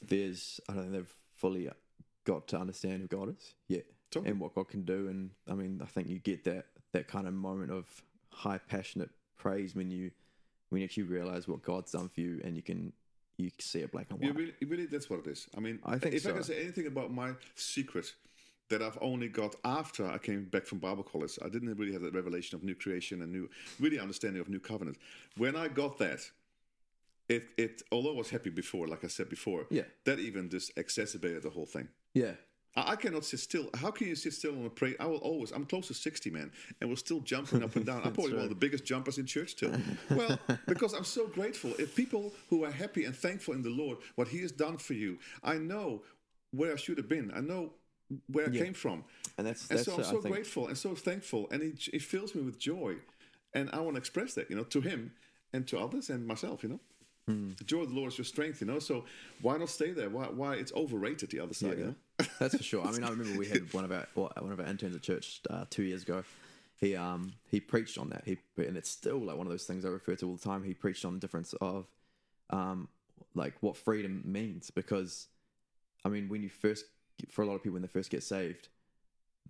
[0.00, 0.60] there's.
[0.68, 1.68] I don't think they've fully
[2.24, 4.30] got to understand who God is yet Totally.
[4.30, 5.08] and what God can do.
[5.08, 7.86] And I mean, I think you get that that kind of moment of
[8.30, 10.10] high passionate praise when you
[10.68, 12.92] when you actually realize what God's done for you and you can
[13.38, 14.34] you see it black and white.
[14.36, 15.48] really, you really, that's what it is.
[15.56, 18.12] I mean, I think if I can say anything about my secret
[18.68, 22.02] that I've only got after I came back from Bible college, I didn't really have
[22.02, 23.48] that revelation of new creation and new,
[23.80, 24.98] really understanding of new covenant.
[25.36, 26.20] When I got that,
[27.28, 29.82] it, it, although I was happy before, like I said before, Yeah.
[30.04, 31.88] that even just exacerbated the whole thing.
[32.14, 32.32] Yeah.
[32.74, 33.68] I cannot sit still.
[33.74, 34.94] How can you sit still on a pray?
[34.98, 35.50] I will always.
[35.50, 38.00] I'm close to sixty, man, and we're still jumping up and down.
[38.02, 39.72] I'm probably one of the biggest jumpers in church still.
[40.10, 41.74] well, because I'm so grateful.
[41.78, 44.94] If people who are happy and thankful in the Lord, what He has done for
[44.94, 46.02] you, I know
[46.50, 47.30] where I should have been.
[47.36, 47.74] I know
[48.28, 49.04] where I came from.
[49.38, 52.42] And that's And so I'm so grateful and so thankful, and it, it fills me
[52.42, 52.96] with joy,
[53.54, 55.12] and I want to express that, you know, to him
[55.52, 56.80] and to others and myself, you know.
[57.28, 57.50] Hmm.
[57.56, 58.78] The joy of the Lord is your strength, you know.
[58.78, 59.04] So
[59.42, 60.10] why not stay there?
[60.10, 60.24] Why?
[60.24, 61.78] Why it's overrated the other side?
[61.78, 61.94] You know?
[62.38, 62.86] That's for sure.
[62.86, 65.02] I mean, I remember we had one of our well, one of our interns at
[65.02, 66.24] church uh, two years ago.
[66.76, 68.22] He um he preached on that.
[68.24, 70.64] He and it's still like one of those things I refer to all the time.
[70.64, 71.86] He preached on the difference of
[72.50, 72.88] um
[73.34, 75.28] like what freedom means because
[76.04, 76.84] I mean when you first
[77.30, 78.68] for a lot of people when they first get saved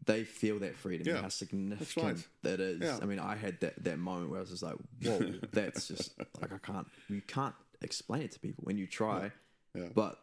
[0.04, 2.26] they feel that freedom and Yeah, how significant right.
[2.42, 2.80] that is.
[2.80, 2.98] Yeah.
[3.00, 6.18] I mean, I had that, that moment where I was just like, "Whoa, that's just
[6.40, 9.30] like I can't." You can't explain it to people when you try.
[9.74, 9.88] Yeah.
[9.94, 10.18] But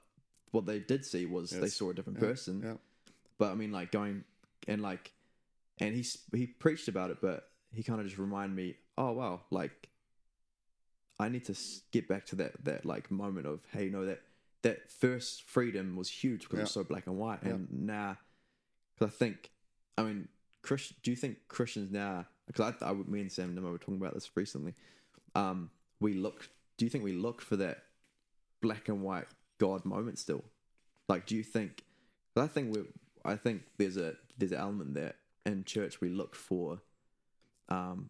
[0.51, 2.61] what they did see was they saw a different person.
[2.63, 2.73] yeah.
[3.37, 4.23] But I mean, like going
[4.67, 5.11] and like,
[5.79, 9.41] and he he preached about it, but he kind of just reminded me, oh wow,
[9.51, 9.89] like
[11.19, 11.55] I need to
[11.91, 14.21] get back to that that like moment of hey, you know that
[14.61, 18.17] that first freedom was huge because it was so black and white, and now
[18.99, 19.51] because I think,
[19.97, 20.27] I mean,
[20.61, 22.25] Chris, do you think Christians now?
[22.47, 24.73] Because I, I, me and Sam Nemo were talking about this recently.
[25.35, 26.49] Um, we look.
[26.77, 27.83] Do you think we look for that
[28.61, 29.27] black and white
[29.59, 30.43] God moment still?
[31.07, 31.83] Like, do you think?
[32.35, 32.83] I think we.
[33.23, 36.79] I think there's a there's an element that in church we look for,
[37.67, 38.09] um,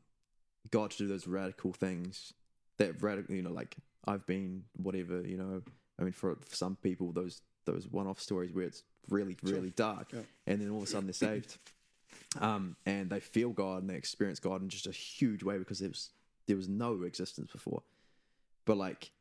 [0.72, 2.34] God to do those radical things.
[2.78, 5.62] That radical, you know, like I've been whatever, you know.
[6.00, 10.12] I mean, for, for some people, those those one-off stories where it's really really dark,
[10.14, 10.22] Yeah.
[10.48, 11.58] and then all of a sudden they're saved,
[12.40, 15.80] um, and they feel God and they experience God in just a huge way because
[15.80, 16.12] there was
[16.48, 17.82] there was no existence before.
[18.66, 19.12] But like,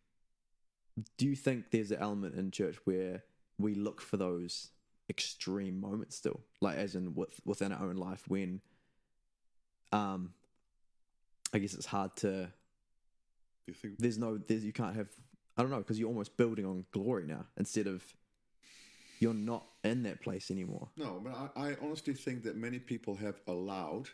[1.16, 3.22] do you think there's an element in church where
[3.58, 4.70] we look for those
[5.10, 8.60] extreme moments still, like as in with, within our own life when,
[9.92, 10.32] um,
[11.52, 12.50] I guess it's hard to.
[13.66, 13.98] You think?
[13.98, 14.38] There's no.
[14.38, 15.08] There's you can't have.
[15.56, 18.02] I don't know because you're almost building on glory now instead of.
[19.20, 20.88] You're not in that place anymore.
[20.96, 24.08] No, but I, I honestly think that many people have allowed,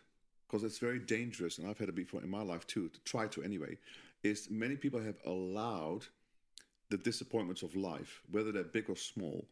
[0.47, 3.27] because it's very dangerous, and I've had it before in my life too, to try
[3.27, 3.77] to anyway,
[4.23, 6.07] is many people have allowed
[6.95, 9.49] the disappointments of life, whether they're big or small,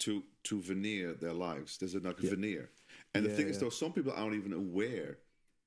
[0.00, 1.78] to to veneer their lives.
[1.78, 2.70] There's a like a veneer.
[3.14, 5.18] And the Yeah, thing is though, some people aren't even aware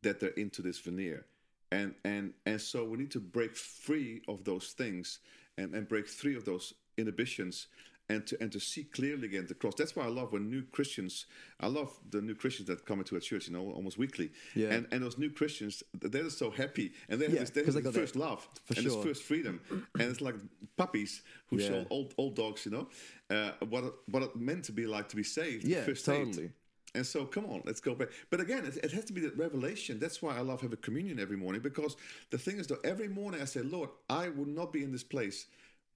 [0.03, 1.25] that they're into this veneer.
[1.71, 5.19] And and and so we need to break free of those things
[5.57, 7.67] and, and break free of those inhibitions
[8.09, 9.75] and to and to see clearly again the cross.
[9.75, 11.25] That's why I love when new Christians
[11.59, 14.31] I love the new Christians that come into a church, you know, almost weekly.
[14.55, 14.69] Yeah.
[14.73, 17.93] And and those new Christians, they're so happy and they have Yeah, this, they have
[17.93, 18.83] first that- love and sure.
[18.85, 19.59] this first freedom.
[19.69, 20.35] and it's like
[20.77, 21.67] puppies who Yeah.
[21.67, 22.87] show old old dogs, you know,
[23.29, 25.63] uh, what it, what it meant to be like to be saved.
[25.65, 26.51] Yeah, first totally.
[26.95, 28.07] And so, come on, let's go back.
[28.31, 29.99] But again, it, it has to be that revelation.
[29.99, 31.95] That's why I love having communion every morning because
[32.31, 35.03] the thing is, though, every morning I say, Lord, I would not be in this
[35.03, 35.45] place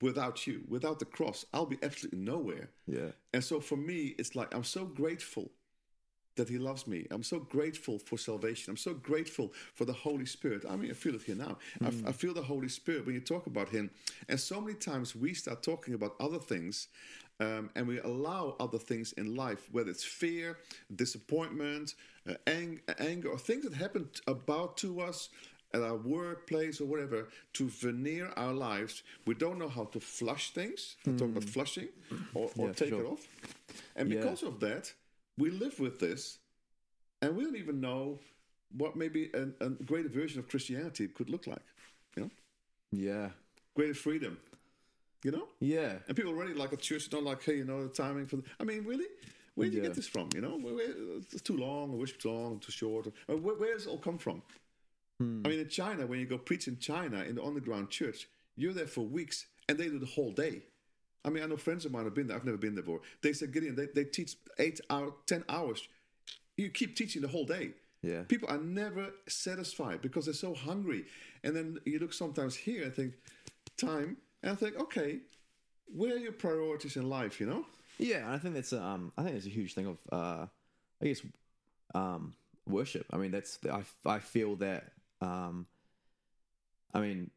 [0.01, 1.45] without you, without the cross.
[1.53, 2.69] I'll be absolutely nowhere.
[2.87, 3.11] Yeah.
[3.33, 5.51] And so, for me, it's like I'm so grateful
[6.35, 7.07] that He loves me.
[7.11, 8.71] I'm so grateful for salvation.
[8.71, 10.63] I'm so grateful for the Holy Spirit.
[10.69, 11.57] I mean, I feel it here now.
[11.83, 13.89] I f I I, feel the Holy Spirit when you talk about Him.
[14.29, 16.87] And so many times we start talking about other things.
[17.39, 20.59] Um, and we allow other things in life, whether it's fear,
[20.95, 21.95] disappointment,
[22.29, 25.29] uh, ang- anger, or things that happen t- about to us
[25.73, 29.03] at our workplace or whatever, to veneer our lives.
[29.25, 30.95] We don't know how to flush things.
[31.05, 31.89] I'm talking about flushing
[32.33, 32.61] or, or Hmm.
[32.61, 33.01] Yeah, take sure.
[33.03, 33.27] it off.
[33.95, 34.19] And Yeah.
[34.19, 34.93] because of that,
[35.37, 36.39] we live with this,
[37.21, 38.19] and we don't even know
[38.77, 41.65] what maybe an, a greater version of Christianity could look like.
[42.15, 42.31] You know,
[42.91, 43.29] Yeah.
[43.75, 44.37] greater freedom.
[45.23, 45.99] You know, Yeah.
[46.07, 48.37] and people already like a church don't like, hey, you know, the timing for.
[48.37, 49.05] The, I mean, really,
[49.53, 50.29] where did you get this from?
[50.33, 50.89] You know, where, where,
[51.31, 53.07] it's too long, or worship too long, too short.
[53.27, 54.41] Or, where, where does it all come from?
[55.21, 55.41] Hmm.
[55.45, 58.73] I mean, in China, when you go preach in China in the underground church, you're
[58.73, 60.63] there for weeks, and they do the whole day.
[61.23, 62.35] I mean, I know friends of mine have been there.
[62.35, 63.01] I've never been there before.
[63.21, 65.87] They said, Gideon, they, they teach eight hours, ten hours.
[66.57, 67.73] You keep teaching the whole day.
[68.01, 68.23] Yeah.
[68.23, 71.05] People are never satisfied because they're so hungry.
[71.43, 73.13] And then you look sometimes here and think,
[73.77, 75.19] time, and I think, okay,
[75.85, 77.39] where are your priorities in life?
[77.39, 77.65] You know?
[77.99, 80.47] Yeah, and I think that's um, I think it's a huge thing of uh,
[80.99, 81.21] I guess
[81.93, 82.33] um,
[82.67, 83.05] worship.
[83.13, 85.67] I mean, that's I I feel that um,
[86.93, 87.31] I mean,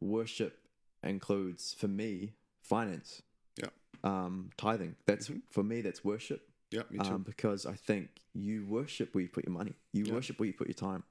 [0.00, 0.58] worship
[1.02, 3.22] includes for me finance,
[3.56, 3.68] Yeah,
[4.04, 4.96] um, tithing.
[5.06, 5.80] That's for me.
[5.82, 6.48] That's worship.
[6.70, 7.14] yeah, me too.
[7.14, 9.74] Um, because I think you worship where you put your money.
[9.92, 10.14] You Yeah.
[10.14, 11.04] worship where you put your time.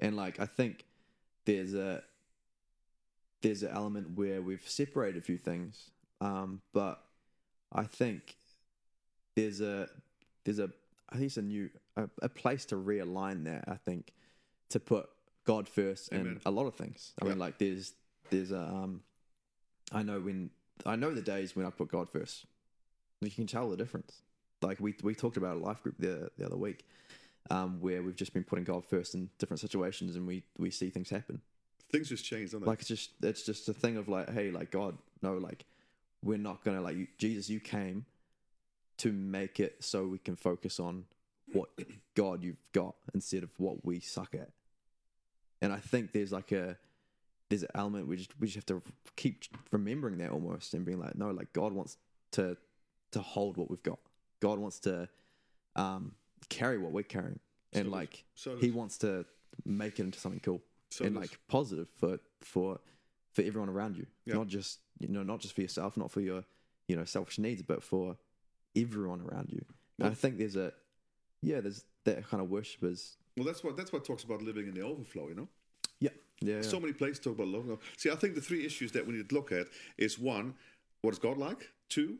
[0.00, 0.84] And like I think
[1.44, 2.02] there's a
[3.42, 5.90] there's an element where we've separated a few things.
[6.20, 7.04] Um, but
[7.72, 8.36] I think
[9.34, 9.88] there's a
[10.44, 10.70] there's a
[11.10, 13.64] I think it's a new a, a place to realign that.
[13.68, 14.12] I think
[14.70, 15.08] to put
[15.44, 17.12] God first in a lot of things.
[17.20, 17.30] I Yeah.
[17.30, 17.94] mean, like there's
[18.30, 19.02] there's a um,
[19.92, 20.50] I know when
[20.84, 22.44] I know the days when I put God first.
[23.20, 24.22] You can tell the difference.
[24.62, 26.84] like we we talked about a life group the the other week,
[27.50, 30.90] um, where we've just been putting God first in different situations, and we we see
[30.90, 31.40] things happen.
[31.90, 32.66] Things just change, don't they?
[32.66, 35.64] Like it's just it's just a thing of like, hey, like God, no, like
[36.22, 37.48] we're not gonna like you, Jesus.
[37.48, 38.04] You came
[38.98, 41.04] to make it so we can focus on
[41.52, 41.70] what
[42.14, 44.50] God you've got instead of what we suck at.
[45.60, 46.76] And I think there's like a
[47.48, 48.82] there's an element we just we just have to
[49.16, 49.42] keep
[49.72, 51.96] remembering that almost and being like, no, like God wants
[52.32, 52.56] to
[53.12, 53.98] to hold what we've got.
[54.40, 55.08] God wants to
[55.76, 56.14] um,
[56.48, 57.38] carry what we're carrying,
[57.72, 59.24] and does- like so He wants to
[59.64, 62.78] make it into something cool So and does- like positive for for
[63.32, 64.34] for everyone around you, Yeah.
[64.34, 66.44] not just you know not just for yourself, not for your
[66.86, 68.16] you know selfish needs, but for
[68.76, 69.64] everyone around you.
[69.98, 70.72] And I think there's a
[71.42, 73.16] yeah, there's that kind of worshipers.
[73.38, 75.28] Well, that's what that's what talks about living in the overflow.
[75.28, 75.48] You know,
[76.00, 77.78] Yeah, yeah, so many places talk about love.
[77.96, 80.54] See, I think the three issues that we need to look at is one,
[81.02, 81.68] what is God like?
[81.88, 82.18] Two,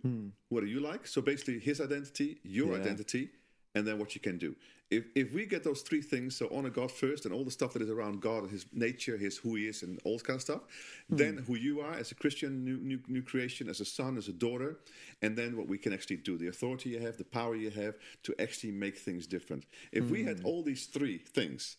[0.49, 1.07] what are you like?
[1.07, 2.73] So basically, His identity, your Hmm.
[2.75, 2.81] Yeah.
[2.83, 3.31] identity,
[3.75, 4.57] and then what you can do.
[4.91, 7.75] If if we get those three things, so honor God first, and all the stuff
[7.75, 10.37] that is around God and His nature, His who He is, and all this kind
[10.37, 10.63] of stuff,
[11.11, 11.17] Hmm.
[11.17, 14.29] then who you are as a Christian, new, new new creation, as a son, as
[14.29, 14.79] a daughter,
[15.21, 17.97] and then what we can actually do, the authority you have, the power you have
[18.23, 19.65] to actually make things different.
[19.93, 20.29] If we Hmm.
[20.29, 21.77] had all these three things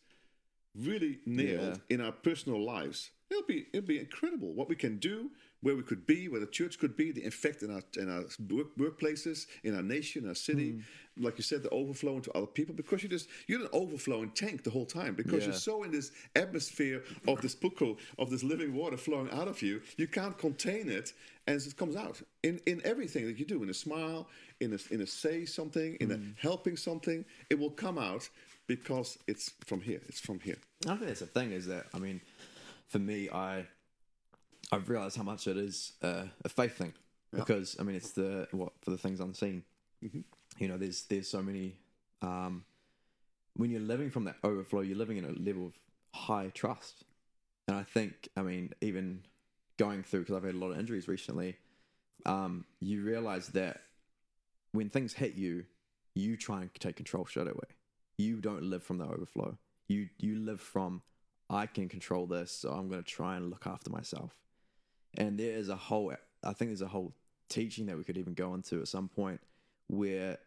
[0.76, 5.32] really nailed in our personal lives, it'll be it'll be incredible what we can do,
[5.62, 8.24] where we could be, where the church could be, the effect in our in our
[8.50, 10.72] work, workplaces, in our nation, our city.
[10.72, 10.82] Hmm.
[11.22, 14.64] Like you said, the overflow into other people because you just you're an overflowing tank
[14.64, 18.74] the whole time because you're so in this atmosphere of this puku of this living
[18.74, 21.12] water flowing out of you, you can't contain it
[21.46, 24.30] as it comes out in in everything that you do, in a smile,
[24.62, 26.14] in a in a say something, in Hmm.
[26.14, 28.30] a helping something, it will come out
[28.68, 30.00] because it's from here.
[30.08, 30.58] It's from here.
[30.88, 32.22] I think that's the thing is that I mean,
[32.88, 33.66] for me, I
[34.72, 36.94] I've realized how much it is uh, a faith thing
[37.34, 39.64] because I mean it's the what for the things unseen.
[40.02, 41.78] You know, there's there's so many.
[42.22, 42.66] Um,
[43.56, 45.74] when you're living from that overflow, you're living in a level of
[46.14, 47.04] high trust,
[47.68, 49.24] and I think I mean even
[49.78, 51.58] going through because I've had a lot of injuries recently.
[52.26, 53.82] Um, you realize that
[54.72, 55.66] when things hit you,
[56.16, 57.70] you try and take control straight away.
[58.18, 59.58] You don't live from the overflow.
[59.88, 61.02] You you live from
[61.50, 64.36] I can control this, so I'm going to try and look after myself.
[65.18, 67.14] And there is a whole I think there's a whole
[67.50, 69.42] teaching that we could even go into at some point
[69.88, 70.38] where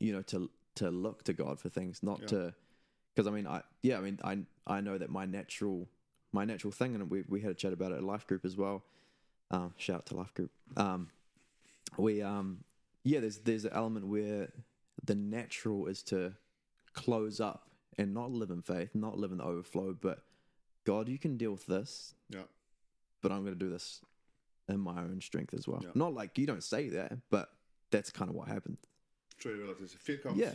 [0.00, 2.26] you know to to look to God for things, not Yeah.
[2.28, 2.54] to
[3.14, 5.88] because I mean I yeah I mean I I know that my natural
[6.32, 8.56] my natural thing and we we had a chat about it at life group as
[8.56, 8.84] well.
[9.50, 10.50] Um, shout out to life group.
[10.76, 11.08] Um,
[11.96, 12.64] we um
[13.04, 14.52] yeah there's there's an element where
[15.04, 16.34] the natural is to
[16.92, 20.22] close up and not live in faith, not live in the overflow, but
[20.84, 22.42] God, you can deal with this, Yeah.
[23.22, 24.00] But I'm going to do this
[24.68, 25.80] in my own strength as well.
[25.82, 25.90] Yeah.
[25.94, 27.50] Not like you don't say that, but
[27.90, 28.76] that's kind of what happened.
[29.44, 29.76] Away, like.
[29.88, 30.36] Fear comes.
[30.38, 30.54] Yeah.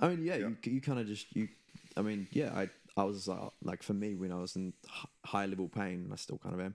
[0.00, 0.48] I mean, yeah, Yeah.
[0.48, 1.48] you, you kind of just, you,
[1.96, 4.72] I mean, yeah, I, I was uh, like, for me, when I was in
[5.24, 6.74] high level pain, I still kind of am,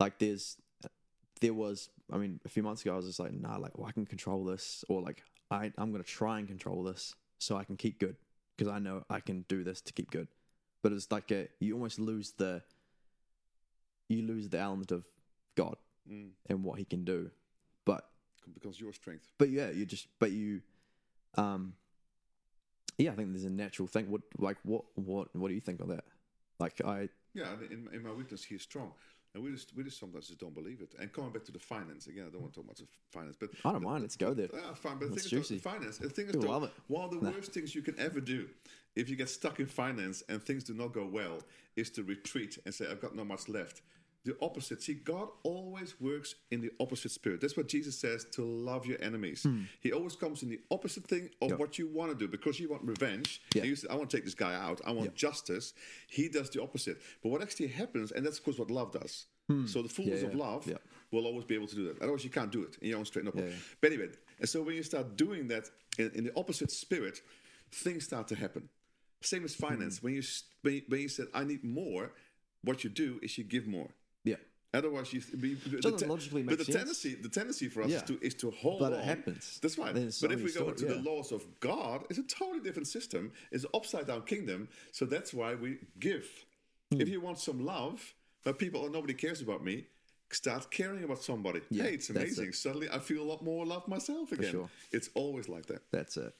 [0.00, 0.56] like, there's,
[1.40, 3.86] there was, I mean, a few months ago, I was just like, nah, like, well,
[3.86, 7.56] I can control this, or like, I, I'm going to try and control this so
[7.56, 8.16] I can keep good
[8.56, 10.28] because I know I can do this to keep good.
[10.82, 12.62] But it's like a, you almost lose the,
[14.08, 15.06] you lose the element of
[15.54, 15.76] God
[16.10, 16.30] Mm.
[16.48, 17.30] and what He can do.
[17.84, 18.08] But
[18.54, 19.32] because your strength.
[19.38, 20.62] but yeah, you just but you,
[21.36, 21.74] um,
[22.98, 24.08] yeah, I think there's a natural thing.
[24.10, 26.04] What like what what what do you think of that?
[26.60, 28.92] Like I Yeah, in, in my weakness, he is strong.
[29.34, 30.94] And we just, we just sometimes just don't believe it.
[30.98, 33.36] And coming back to the finance again, I don't want to talk much of finance,
[33.38, 34.00] but I don't mind.
[34.00, 34.48] Let's go there.
[34.54, 35.98] Ah, fine, but the thing is, finance.
[35.98, 36.70] The thing is, though, it.
[36.86, 38.48] one of the worst things you can ever do
[38.94, 41.42] if you get stuck in finance and things do not go well
[41.74, 43.82] is to retreat and say, "I've got not much left."
[44.26, 44.82] The opposite.
[44.82, 47.40] See, God always works in the opposite spirit.
[47.40, 49.44] That's what Jesus says to love your enemies.
[49.44, 49.62] Hmm.
[49.80, 51.58] He always comes in the opposite thing of Yep.
[51.60, 53.40] what you want to do because you want revenge.
[53.54, 53.62] Yeah.
[53.64, 54.80] You say, I want to take this guy out.
[54.84, 55.74] I want justice.
[56.08, 56.96] He does the opposite.
[57.22, 59.26] But what actually happens, and that's of course what love does.
[59.66, 60.26] So the fullness Hmm.
[60.26, 60.78] Yeah, of love Yeah.
[61.12, 62.02] will always be able to do that.
[62.02, 63.26] Otherwise, you can't do it in your own straight.
[63.26, 63.48] Yeah,
[63.80, 64.08] But anyway,
[64.40, 67.22] and so when you start doing that in, in the opposite spirit,
[67.70, 68.68] things start to happen.
[69.20, 70.02] Same as finance.
[70.02, 70.22] When you
[70.62, 72.10] when you, when you said I need more,
[72.62, 73.90] what you do is you give more.
[74.76, 76.76] Yeah, Otherwise, you the Doesn't te- logically But the sense.
[76.76, 77.96] tendency, the tendency for us Yeah.
[77.96, 79.58] is to is to hold But it happens.
[79.62, 80.12] That's right.
[80.12, 82.88] So but if we go to into the laws of God, it's a totally different
[82.88, 83.32] system.
[83.50, 84.68] It's an upside down kingdom.
[84.92, 86.26] So that's why we give.
[86.92, 87.00] Hmm.
[87.00, 89.86] If you want some love, but people oh, nobody cares about me.
[90.30, 91.60] Start caring about somebody.
[91.70, 92.48] Yeah, hey, it's amazing.
[92.48, 92.54] it.
[92.56, 94.50] Suddenly, I feel a lot more love myself again.
[94.50, 94.68] sure.
[94.90, 95.82] It's always like that.
[95.92, 96.34] that's it.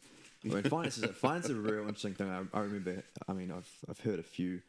[0.44, 2.28] I mean, finance is a, finance is a real interesting thing.
[2.28, 3.02] I, I remember.
[3.28, 4.60] I mean, I've I've heard a few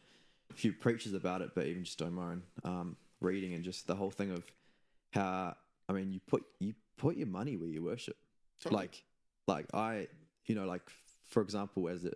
[0.53, 3.95] few preachers about it, but even just on my own um, reading and just the
[3.95, 4.45] whole thing of
[5.11, 5.55] how
[5.89, 8.17] I mean, you put you put your money where you worship.
[8.61, 8.81] Totally.
[8.81, 9.03] Like
[9.47, 10.07] like I,
[10.45, 10.81] you know, like
[11.27, 12.11] for example, as a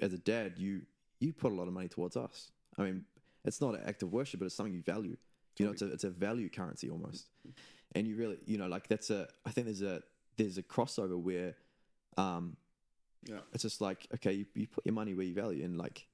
[0.00, 0.82] as a dad, you
[1.18, 2.50] you put a lot of money towards us.
[2.78, 3.04] I mean,
[3.44, 5.16] it's not an act of worship, but it's something you value.
[5.58, 7.28] You know, it's a it's a value currency almost,
[7.94, 9.28] and you really, you know, like that's a.
[9.44, 10.02] I think there's a
[10.38, 11.54] there's a crossover where,
[12.16, 12.56] um,
[13.26, 13.40] Yeah.
[13.52, 16.06] it's just like okay, you, you put your money where you value, and like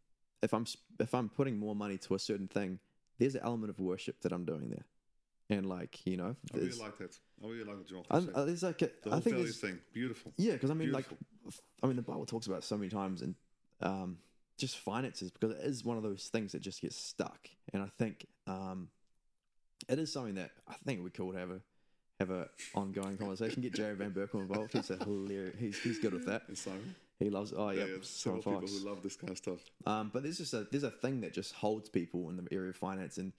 [0.42, 0.66] if I'm
[0.98, 2.80] if I'm putting more money to a certain thing,
[3.18, 4.84] there's an element of worship that I'm doing there,
[5.50, 7.18] and like you know, I really like that.
[7.42, 7.76] I really like
[8.10, 8.34] I'm- said.
[8.34, 10.32] uh, there's like a, the I whole think value thing, beautiful.
[10.36, 11.18] yeah, because I mean, Beautiful.
[11.46, 13.34] like, I mean, the Bible talks about it so many times, and
[13.82, 14.18] um,
[14.58, 17.48] just finances because it is one of those things that just gets stuck.
[17.74, 18.88] And I think um,
[19.88, 21.60] it is something that I think we could have a
[22.20, 23.60] have a ongoing conversation.
[23.62, 24.72] Get Jerry Van Berkel involved.
[24.72, 25.54] He's a hilarious.
[25.58, 26.44] He's he's good with that.
[26.56, 26.94] Simon.
[27.18, 27.52] He loves.
[27.56, 29.60] Oh yeah, Yeah, yeah, people who love this kind of stuff.
[29.86, 32.70] Um, but there's just a there's a thing that just holds people in the area
[32.70, 33.32] of finance, and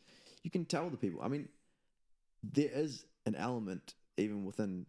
[0.43, 1.21] you can tell the people.
[1.21, 1.47] I mean,
[2.43, 4.85] there is an element even within,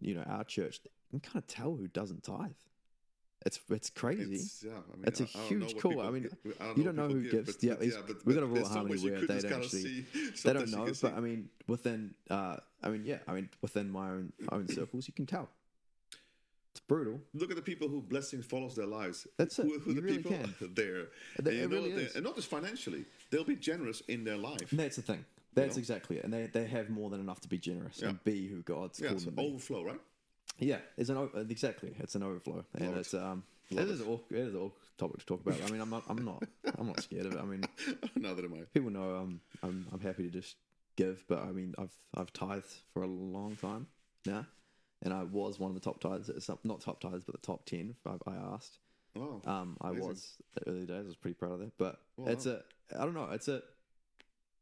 [0.00, 0.80] you know, our church.
[0.82, 2.52] that You can kind of tell who doesn't tithe.
[3.46, 4.36] It's it's crazy.
[4.36, 6.00] It's, yeah, I mean, It's a I- I huge what call.
[6.00, 6.28] I mean,
[6.60, 8.66] I you don't know who give, gives- but- yeah, but but- we got a Royal
[8.68, 10.06] Harmony where they don't actually- see
[10.44, 11.06] they don't know, but see.
[11.08, 15.14] I mean, within, uh, I mean, yeah, I mean, within my own own circles, you
[15.14, 15.50] can tell.
[16.86, 17.20] Brutal.
[17.32, 19.26] Look at the people who blessing follows their lives.
[19.38, 19.64] That's it.
[19.66, 20.54] Who, who You the really people can.
[20.74, 20.96] there?
[21.00, 22.14] It- And, you it really is.
[22.14, 24.70] and not just financially, they'll be generous in their life.
[24.70, 25.24] And that's the thing.
[25.54, 25.80] That's know?
[25.80, 26.24] exactly it.
[26.24, 28.08] And they, they have more than enough to be generous Yeah.
[28.10, 30.00] and be who God's Yeah, called them overflow, right?
[30.58, 31.94] Yeah, it's an o- exactly.
[31.98, 33.00] It's an overflow, and Love it.
[33.00, 33.42] it's um.
[33.70, 35.58] Love it is all it is all topic to talk about.
[35.66, 36.04] I mean, I'm not.
[36.08, 36.44] I'm not.
[36.78, 37.40] I'm not scared of it.
[37.40, 37.64] I mean,
[38.14, 38.58] Neither am I.
[38.74, 39.40] people know I'm.
[39.62, 39.86] I'm.
[39.92, 40.54] I'm happy to just
[40.96, 43.86] give, but I mean, I've I've tithed for a long time
[44.26, 44.46] now,
[45.04, 46.04] and I was one of the top.
[46.04, 47.94] At some, not top tithes, but the top ten.
[48.06, 48.78] I, I asked.
[49.14, 49.40] Wow.
[49.44, 50.08] Um, I Amazing.
[50.08, 51.02] was the early days.
[51.04, 51.76] I was pretty proud of that.
[51.78, 52.32] But Wow.
[52.32, 52.62] it's a.
[52.98, 53.28] I don't know.
[53.30, 53.62] It's a.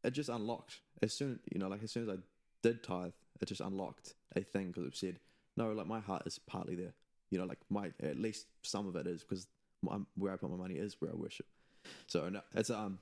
[0.04, 2.20] It just unlocked as soon you know, like as soon as I
[2.62, 5.20] did tithe, it just unlocked a thing because it said
[5.56, 6.92] no, like my heart is partly there.
[7.30, 9.46] You know, like my at least some of it is because
[10.16, 11.46] where I put my money is where I worship.
[12.06, 12.98] So no, it's um.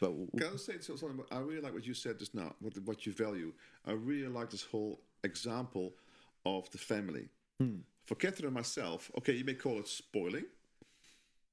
[0.00, 1.20] But w- Can I say something?
[1.32, 2.54] I really like what you said just now.
[2.60, 3.52] What what you value.
[3.86, 5.92] I really like this whole example
[6.44, 7.28] of the family.
[7.58, 7.78] Hmm.
[8.06, 10.44] For Catherine and myself, okay, you may call it spoiling.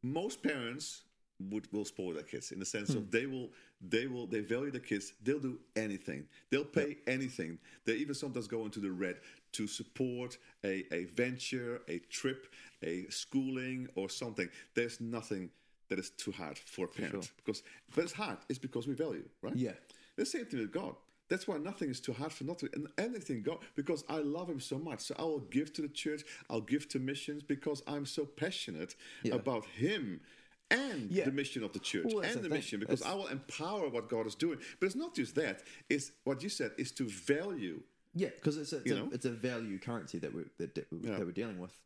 [0.04, 1.02] Most parents
[1.50, 3.00] would will spoil their kids in the sense Hmm.
[3.00, 3.50] of they will
[3.82, 5.14] they will they value their kids.
[5.22, 6.28] They'll do anything.
[6.50, 7.60] They'll pay anything.
[7.86, 9.18] They even sometimes go into the red
[9.54, 12.48] to support a, a venture, a trip,
[12.84, 14.48] a schooling, or something.
[14.76, 15.50] There's nothing
[15.90, 17.34] that is too hard for a parent sure.
[17.38, 18.38] because but it's hard.
[18.48, 19.56] It's because we value, right?
[19.56, 19.74] Yeah.
[20.16, 20.96] The same thing with God.
[21.28, 24.50] That's why nothing is too hard for not to and anything God because I love
[24.50, 25.02] Him so much.
[25.02, 26.24] So I will give to the church.
[26.50, 29.36] I'll give to missions because I'm so passionate Yeah.
[29.36, 30.22] about Him
[30.70, 31.26] and Yeah.
[31.26, 32.50] the mission of the church Well, and the thing.
[32.52, 34.60] mission because It's- I will empower what God is doing.
[34.80, 35.64] But it's not just that.
[35.90, 37.82] It's what you said is to value.
[38.14, 41.18] yeah, because it's a, it's, a, it's a value currency that we that, that, Yeah.
[41.18, 41.78] that we're dealing with.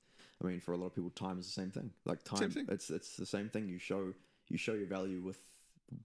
[0.41, 1.91] I mean, for a lot of people, time is the same thing.
[2.05, 2.65] Like time, Same thing.
[2.69, 3.67] it's it's the same thing.
[3.67, 4.13] You show
[4.49, 5.41] you show your value with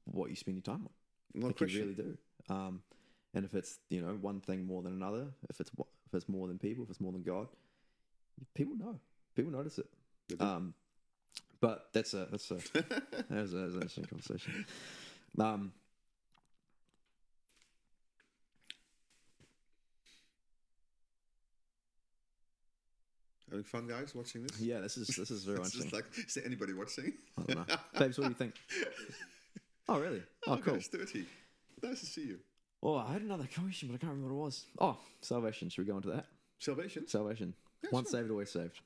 [0.04, 0.92] what you spend your time on.
[1.40, 1.80] No like question.
[1.80, 2.18] you really do.
[2.48, 2.82] Um,
[3.34, 5.70] and if it's you know one thing more than another, if it's
[6.06, 7.48] if it's more than people, if it's more than God,
[8.54, 8.98] people know.
[9.34, 9.86] People notice it.
[10.40, 10.74] Um,
[11.60, 14.66] but that's a that's a that was, a, that was an interesting conversation.
[15.38, 15.72] Um,
[23.50, 24.60] Having fun, guys, watching this.
[24.60, 25.90] yeah, this is this is very interesting.
[25.92, 27.12] like is there anybody watching?
[27.38, 28.18] I don't know, babes.
[28.18, 28.54] What do you think?
[29.86, 30.22] Oh, really?
[30.46, 30.76] Oh, cool.
[30.76, 31.26] It's thirty.
[31.82, 32.38] Nice to see you.
[32.84, 34.64] Oh, I had another question, but I can't remember what it was.
[34.80, 35.68] Oh, salvation.
[35.70, 36.26] Should we go into that?
[36.58, 37.08] Salvation.
[37.08, 37.54] Salvation.
[37.90, 38.80] Once saved, always saved.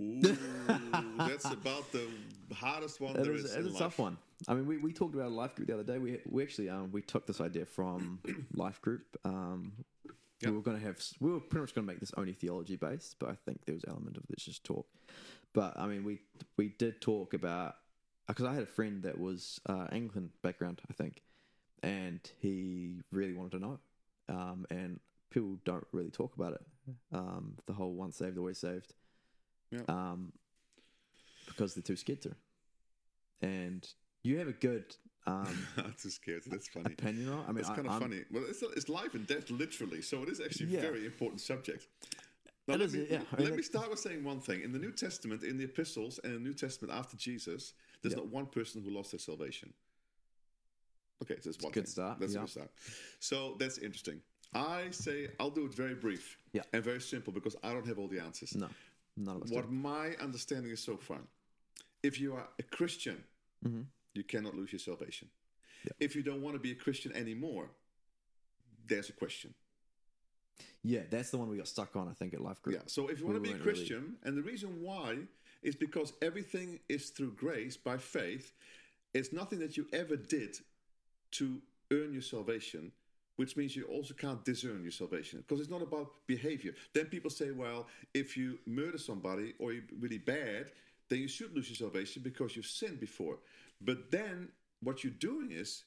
[0.00, 0.20] Ooh,
[1.18, 2.06] that's about the
[2.54, 3.54] hardest one It there is, is.
[3.56, 4.16] it is a tough one.
[4.46, 5.98] I mean, we, we talked about a life group the other day.
[5.98, 8.20] We we actually um we took this idea from
[8.54, 9.02] life group.
[9.24, 9.72] Um,
[10.40, 10.50] Yeah.
[10.50, 12.76] we were going to have we were pretty much going to make this only theology
[12.76, 14.86] based, but I think there was an element of let's just talk.
[15.52, 16.20] But I mean, we
[16.56, 17.74] we did talk about
[18.28, 21.22] because I had a friend that was uh, Anglican background, I think,
[21.82, 23.78] and he really wanted to know.
[24.28, 26.62] Um, and people don't really talk about it.
[27.12, 28.94] Um, the whole once saved, always saved.
[29.70, 29.80] Yeah.
[29.88, 30.32] Um,
[31.46, 32.34] because they're too scared to.
[33.42, 33.86] And
[34.22, 34.96] you have a good
[35.26, 35.46] um,
[35.76, 36.42] I'm too scared.
[36.46, 36.86] That's funny.
[36.92, 37.44] opinion on.
[37.46, 38.24] I mean, It's I- kind of I'm- funny.
[38.32, 40.00] Well, it's, it's life and death, literally.
[40.02, 40.78] So it is actually Yeah.
[40.78, 41.86] a very important subject.
[42.66, 43.18] Now, let is, me, yeah.
[43.32, 44.62] I let mean, me start with saying one thing.
[44.62, 47.72] In the New Testament, in the epistles, and in the New Testament after Jesus,
[48.02, 48.20] there's Yeah.
[48.20, 49.72] not one person who lost their salvation.
[51.22, 51.90] Okay, so that's one good thing.
[51.90, 52.40] start, That's a yeah.
[52.42, 52.70] good start.
[53.20, 54.20] So that's interesting.
[54.54, 56.62] I say I'll do it very brief Yeah.
[56.72, 58.54] and very simple because I don't have all the answers.
[58.54, 58.68] No,
[59.16, 59.50] none of us.
[59.50, 59.72] What do.
[59.74, 61.18] my understanding is so far,
[62.02, 63.22] if you are a Christian,
[63.66, 63.82] Mm-hmm.
[64.14, 65.28] you cannot lose your salvation.
[65.98, 67.70] If you don't want to be a Christian anymore,
[68.86, 69.52] there's a question.
[70.84, 72.08] Yeah, that's the one we got stuck on.
[72.08, 72.76] I think at Life Group.
[72.76, 72.82] Yeah.
[72.86, 75.18] So if you want to be a weren't really- Christian, and the reason why
[75.62, 78.52] is because everything is through grace by faith.
[79.12, 80.56] It's nothing that you ever did
[81.32, 81.60] to
[81.92, 82.92] earn your salvation,
[83.36, 86.74] which means you also can't discern your salvation because it's not about behavior.
[86.92, 90.72] Then people say, well, if you murder somebody or you're really bad,
[91.08, 93.38] then you should lose your salvation because you've sinned before.
[93.80, 94.48] But then
[94.82, 95.84] what you're doing is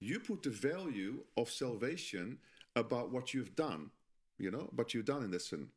[0.00, 2.38] you put the value of salvation
[2.76, 3.90] about what you've done,
[4.38, 5.68] you know, what you've done in this sin.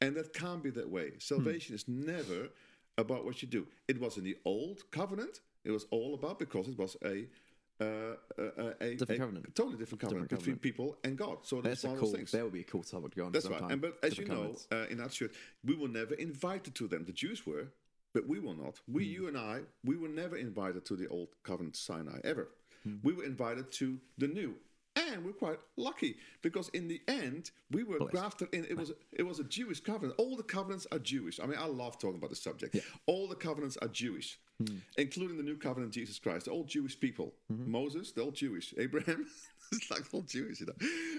[0.00, 1.10] And that can't be that way.
[1.10, 1.18] Hmm.
[1.18, 2.48] Salvation is never
[2.98, 3.66] about what you do.
[3.88, 7.26] It was in the old covenant, it was all about because it was a
[7.80, 7.84] uh,
[8.38, 9.54] a, a, Different a covenant.
[9.54, 10.62] totally different covenant between covenant.
[10.62, 11.38] people and God.
[11.42, 12.24] So That's that's a one of cool.
[12.32, 13.32] That would be a cool topic to go on.
[13.32, 13.62] That's sometime.
[13.62, 13.72] right.
[13.72, 15.32] And but as you Different know, uh, in that church,
[15.64, 17.04] we were never invited to them.
[17.04, 17.68] The Jews were,
[18.12, 18.80] but we were not.
[18.86, 19.10] We, Hmm.
[19.12, 22.48] you and I, we were never invited to the old covenant Sinai ever.
[22.84, 22.96] Hmm.
[23.02, 24.54] We were invited to the new.
[24.96, 28.12] And we're quite lucky because in the end we were Blessed.
[28.12, 28.64] grafted in.
[28.64, 30.14] It was it was a Jewish covenant.
[30.18, 31.38] All the covenants are Jewish.
[31.40, 32.76] I mean, I love talking about the subject.
[33.06, 34.78] All the covenants are Jewish, Hmm.
[34.98, 36.44] including the new covenant, Jesus Christ.
[36.46, 37.32] They're all Jewish people.
[37.52, 37.70] Mm-hmm.
[37.70, 38.74] Moses, they're all Jewish.
[38.76, 39.26] Abraham,
[39.72, 40.74] it's like all Jewish, you know.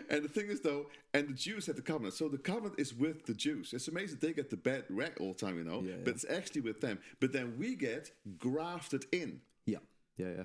[0.09, 2.93] And the thing is, though, and the Jews had the covenant, so the covenant is
[2.93, 3.73] with the Jews.
[3.73, 6.13] It's amazing they get the bad rap all the time, you know, Yeah, but yeah.
[6.13, 6.99] it's actually with them.
[7.19, 9.79] But then we get grafted in yeah,
[10.17, 10.43] yeah, yeah.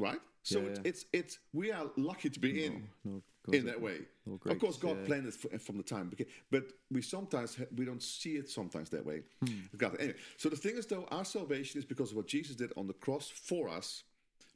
[0.00, 0.20] Right?
[0.42, 0.90] So Yeah, yeah.
[0.90, 3.22] it's it's we are lucky to be in no,
[3.52, 3.98] in that way.
[4.26, 5.06] no of course, God yeah.
[5.06, 6.10] planned it from the time,
[6.50, 9.22] but we sometimes we don't see it sometimes that way.
[9.44, 9.76] Hmm.
[9.76, 12.72] God, anyway, so the thing is, though, our salvation is because of what Jesus did
[12.76, 14.04] on the cross for us,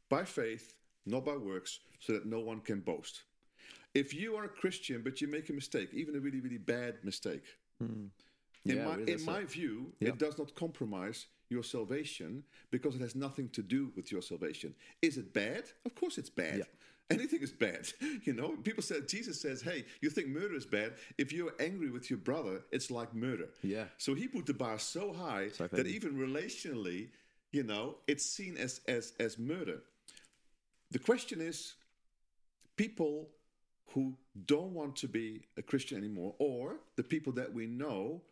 [0.08, 0.74] by faith,
[1.06, 3.22] not by works, so that no one can boast.
[3.94, 6.94] If you are a Christian but you make a mistake, even a really really bad
[7.04, 7.44] mistake,
[7.80, 8.10] in
[8.64, 10.08] Yeah, my well, in my view, Yeah.
[10.10, 14.74] it does not compromise your salvation because it has nothing to do with your salvation.
[15.02, 15.64] Is it bad?
[15.84, 16.58] Of course, it's bad.
[16.58, 16.64] Yeah.
[17.10, 17.88] Anything is bad.
[18.24, 20.94] You know, people said Jesus says, "Hey, you think murder is bad?
[21.18, 23.84] If you're angry with your brother, it's like murder." Yeah.
[23.98, 27.08] So he put the bar so high So that even relationally,
[27.52, 29.82] you know, it's seen as as as murder.
[30.90, 31.74] The question is,
[32.76, 33.28] people
[33.92, 34.16] who
[34.46, 38.22] don't want to be a Christian anymore, or the people that we know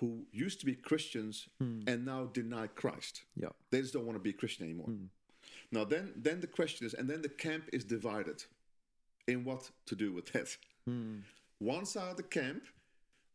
[0.00, 1.80] who used to be Christians hmm.
[1.86, 3.22] and now deny Christ.
[3.36, 3.50] Yeah.
[3.70, 4.86] They just don't want to be Christian anymore.
[4.86, 5.04] Hmm.
[5.70, 8.42] Now then then the question is, and then the camp is divided
[9.28, 10.56] in what to do with that.
[10.86, 11.18] Hmm.
[11.58, 12.62] One side of the camp,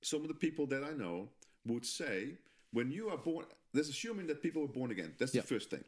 [0.01, 1.30] some of the people that I know
[1.68, 2.38] would say,
[2.74, 5.13] when you are born, there's assuming that people were born again.
[5.20, 5.84] That's the first thing.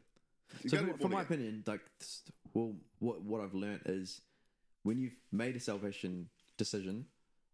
[0.62, 1.80] You So, from, from my opinion, like,
[2.54, 4.20] well, what what I've learned is
[4.84, 7.06] when you've made a salvation decision,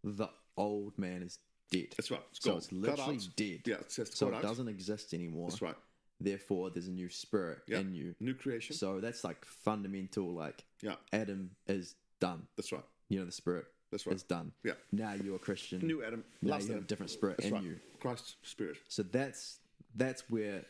[0.05, 1.39] the old man is
[1.71, 1.89] dead.
[1.97, 2.21] That's right.
[2.31, 2.59] It's so gone.
[2.59, 3.61] it's literally dead.
[3.67, 4.43] Yeah, it's just so it out.
[4.43, 5.49] doesn't exist anymore.
[5.49, 5.77] That's right.
[6.21, 7.79] Therefore, there's a new spirit Yeah.
[7.81, 8.15] in you.
[8.21, 8.77] New creation.
[8.77, 10.33] So that's like fundamental.
[10.33, 12.47] Like Yeah, Adam is done.
[12.57, 12.85] that's right.
[13.09, 14.17] You know, the spirit That's right.
[14.17, 14.53] is done.
[14.63, 14.73] Yeah.
[14.93, 15.81] Now you're a Christian.
[15.87, 16.25] New Adam.
[16.41, 16.85] Now you have Adam.
[16.85, 17.63] a different spirit That's in right.
[17.65, 17.81] you.
[18.01, 18.79] Christ's spirit.
[18.89, 19.59] So that's
[19.97, 20.65] that's where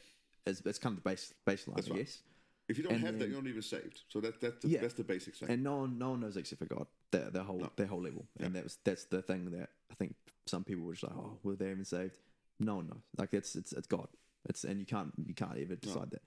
[0.46, 1.98] it's, it's kind of the base baseline, That's I right.
[2.00, 2.18] guess.
[2.66, 4.00] If you don't And have that, you're not even saved.
[4.08, 4.80] So that, that Yeah.
[4.80, 5.50] that's the basic thing.
[5.50, 6.86] and no one no one knows except for God.
[7.10, 10.16] Their their whole their whole level, and that was that's the thing that I think
[10.46, 12.18] some people were just like, oh, were they even saved?
[12.58, 13.02] No one knows.
[13.16, 14.08] Like it's it's it's God.
[14.48, 16.22] It's and you can't you can't ever decide that.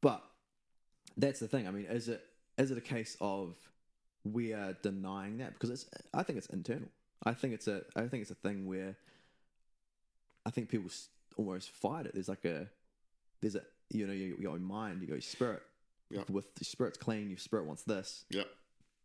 [0.00, 0.22] But
[1.16, 1.68] that's the thing.
[1.68, 2.24] I mean, is it
[2.58, 3.56] is it a case of
[4.24, 6.88] we are denying that because it's I think it's internal.
[7.24, 8.96] I think it's a I think it's a thing where
[10.44, 10.90] I think people
[11.36, 12.14] almost fight it.
[12.14, 12.66] There's like a
[13.40, 15.62] there's a you know your, your mind, you go your spirit.
[16.10, 16.22] Yeah.
[16.30, 18.42] With the spirit's clean, your spirit wants this yeah,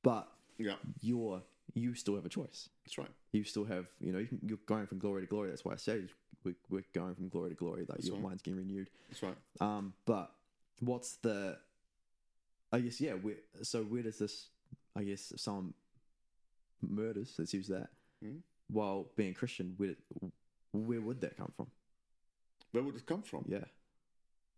[0.04, 1.42] but yeah, you're
[1.74, 2.70] you still have a choice.
[2.86, 3.10] that's right.
[3.32, 5.50] You still have, you know, you can, you're going from glory to glory.
[5.50, 6.02] That's why I say
[6.44, 7.86] we're, we're going from glory to glory.
[7.88, 8.24] Like your right.
[8.24, 8.90] mind's getting renewed.
[9.10, 9.36] That's right.
[9.62, 10.32] Um, but
[10.80, 11.58] what's the?
[12.72, 13.14] I guess yeah.
[13.14, 14.48] Where, so where does this?
[14.96, 15.74] I guess if someone
[16.82, 17.90] murders, let's use that,
[18.24, 18.42] Mhm.
[18.70, 19.96] while being Christian, where
[20.72, 21.68] where would that come from?
[22.72, 23.46] Where would it come from?
[23.48, 23.66] Yeah,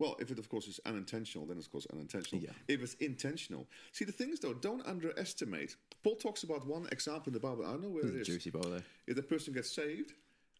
[0.02, 2.41] Well, if it of course is unintentional, then it's of course unintentional.
[2.41, 2.49] Yeah.
[2.68, 5.76] If it's intentional, see the thing is though, don't underestimate.
[6.04, 7.64] Paul talks about one example in the Bible.
[7.64, 8.26] I don't know where it is.
[8.26, 8.82] juicy bowl there.
[9.06, 10.14] If the person gets saved,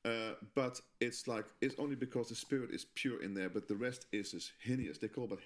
[0.05, 3.75] uh, but it's like it's only because the spirit is pure in there, but the
[3.75, 4.99] rest is is heinous.
[4.99, 5.39] They call it.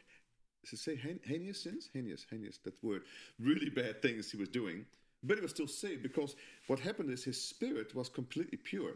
[0.66, 1.90] Does it say hein- heinous sins?
[1.94, 2.58] Heinous, heinous.
[2.66, 3.04] That word.
[3.40, 4.86] Really bad things he was doing,
[5.24, 6.36] but he was still saved because
[6.68, 8.96] what happened is his spirit was completely pure.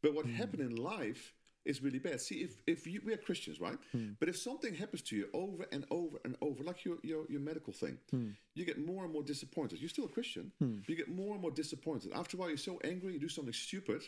[0.00, 1.34] But what happened in life
[1.64, 2.20] is really bad.
[2.20, 3.78] See, if if you, we are Christians, right?
[3.92, 4.10] Hmm.
[4.18, 7.40] But if something happens to you over and over and over, like your your, your
[7.40, 8.30] medical thing, hmm.
[8.54, 9.80] you get more and more disappointed.
[9.80, 12.12] You're still a Christian, but you get more and more disappointed.
[12.14, 14.02] After a while, you're so angry, you do something stupid.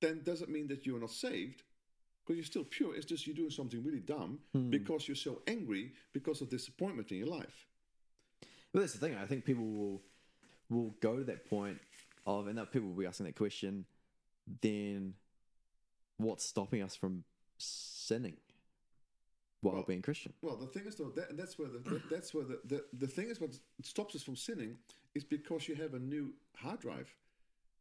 [0.00, 1.62] Then doesn't mean that you're not saved,
[2.24, 2.94] because you're still pure.
[2.94, 7.18] It's just you're doing something really dumb because you're so angry because of disappointment in
[7.18, 7.66] your life.
[8.72, 9.16] But that's the thing.
[9.16, 10.02] I think people will
[10.70, 11.78] will go to that point
[12.26, 13.84] of, and that people will be asking that question,
[14.62, 15.14] then
[16.22, 17.24] what's stopping us from
[17.58, 18.36] sinning
[19.60, 20.32] while Well- being Christian?
[20.42, 23.06] Well, the thing is, though, that, that's where the that, that's where the, the the
[23.06, 24.78] thing is what stops us from sinning
[25.14, 27.14] is because you have a new hard drive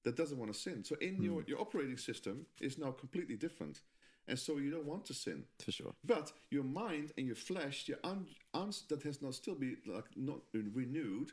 [0.03, 0.83] that doesn't want to sin.
[0.83, 1.23] So in hmm.
[1.23, 3.81] your your operating system is now completely different,
[4.27, 5.43] and so you don't want to sin.
[5.63, 5.93] For sure.
[6.03, 10.05] But your mind and your flesh, your un, uns that has not still be like
[10.15, 11.31] not renewed,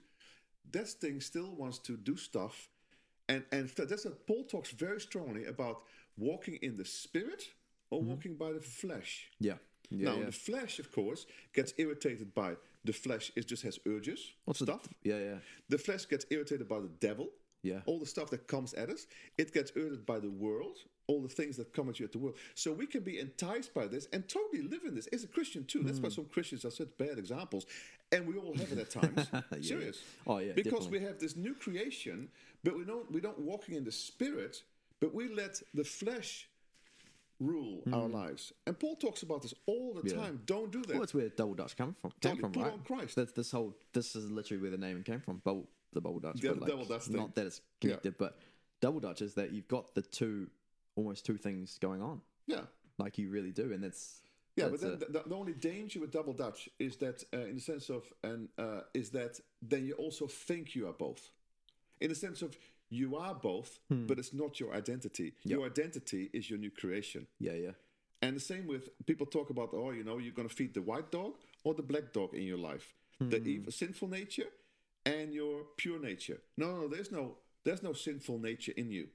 [0.72, 2.68] that thing still wants to do stuff,
[3.28, 5.82] and and that's what Paul talks very strongly about
[6.16, 7.44] walking in the spirit
[7.90, 8.10] or mm-hmm.
[8.10, 9.28] walking by the flesh.
[9.40, 9.54] Yeah.
[9.90, 10.10] Yeah.
[10.10, 10.26] now yeah.
[10.26, 13.32] the flesh, of course, gets irritated by the flesh.
[13.36, 14.88] It just has urges, What's the- stuff.
[15.02, 15.18] yeah.
[15.18, 15.38] Yeah.
[15.68, 17.28] The flesh gets irritated by the devil.
[17.62, 17.80] Yeah.
[17.86, 19.06] All the stuff that comes at us.
[19.36, 20.76] It gets irritated by the world,
[21.08, 22.36] all the things that come at you at the world.
[22.54, 25.06] So we can be enticed by this and totally live in this.
[25.08, 25.82] As a Christian too.
[25.82, 26.04] That's Hmm.
[26.04, 27.66] why some Christians are such bad examples.
[28.12, 29.26] And we all have it at times.
[29.66, 30.02] Serious.
[30.26, 30.98] Oh, yeah, Because definitely.
[31.00, 32.28] we have this new creation,
[32.62, 34.62] but we don't we don't walking in the spirit,
[35.00, 36.48] but we let the flesh
[37.40, 38.52] rule our lives.
[38.66, 40.06] And Paul talks about this all the Hmm.
[40.08, 40.14] Yeah.
[40.16, 40.42] time.
[40.44, 40.90] Don't do that.
[40.90, 42.10] Well, that's where double Dutch come from.
[42.20, 42.40] Came Totally.
[42.40, 42.72] from, Put right?
[42.72, 43.16] on Christ.
[43.16, 43.74] That's this whole.
[43.92, 45.40] This is literally where the name came from.
[45.44, 46.40] The double Dutch.
[46.40, 47.16] The like, double Dutch thing.
[47.16, 48.38] Not that it's connected, but
[48.80, 50.50] double Dutch is that you've got the two,
[50.98, 52.20] almost two things going on.
[52.46, 52.64] yeah.
[52.98, 54.22] Like you really do, and that's
[54.56, 57.54] Yeah, but then a- the, the only danger with double Dutch is that, uh, in
[57.54, 61.30] the sense of, and uh, is that then you also think you are both,
[62.00, 62.50] in the sense of
[62.90, 64.06] you are both, Hmm.
[64.08, 65.34] but it's not your identity.
[65.44, 67.26] Your identity is your new creation.
[67.38, 67.74] yeah, yeah,
[68.24, 70.82] And the same with people talk about, oh, you know, you're going to feed the
[70.82, 71.32] white dog
[71.64, 72.86] or the black dog in your life,
[73.20, 73.48] the Hmm.
[73.54, 74.50] evil, sinful nature
[75.06, 76.38] and your pure nature.
[76.56, 77.22] No, no, there's no,
[77.64, 79.06] there's no sinful nature in you.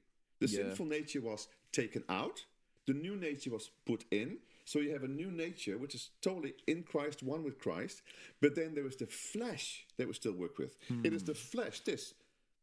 [0.44, 0.64] The Yeah.
[0.64, 2.46] sinful nature was taken out.
[2.86, 4.40] The new nature was put in.
[4.66, 8.02] So you have a new nature, which is totally in Christ, one with Christ.
[8.40, 10.78] But then there is the flesh that we still work with.
[11.04, 12.14] It is the flesh, this,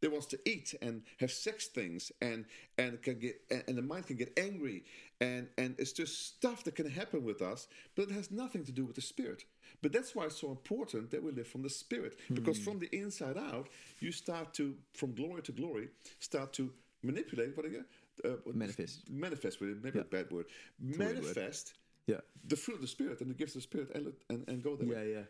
[0.00, 2.46] that wants to eat and have sex things, and
[2.78, 4.84] and can get and and the mind can get angry,
[5.20, 8.72] and and it's just stuff that can happen with us, but it has nothing to
[8.72, 9.44] do with the spirit.
[9.82, 12.64] But that's why it's so important that we live from the spirit, because hmm.
[12.64, 13.68] from the inside out,
[14.00, 16.72] you start to, from glory to glory, start to
[17.02, 17.56] manipulate.
[17.56, 17.84] What again?
[18.24, 19.10] Uh, Manifest.
[19.10, 19.84] Manifest with it.
[19.84, 20.46] Maybe a bad word.
[20.80, 21.14] weird word.
[21.14, 21.74] Manifest
[22.06, 24.62] yeah, the fruit of the spirit and the gifts of the spirit, and and, and
[24.62, 25.04] go there.
[25.04, 25.22] yeah, yeah.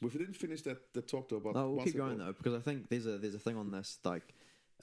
[0.00, 1.54] If we didn't finish that, the talk though about.
[1.54, 3.70] No, we'll keep going ago- though because I think there's a there's a thing on
[3.70, 4.34] this like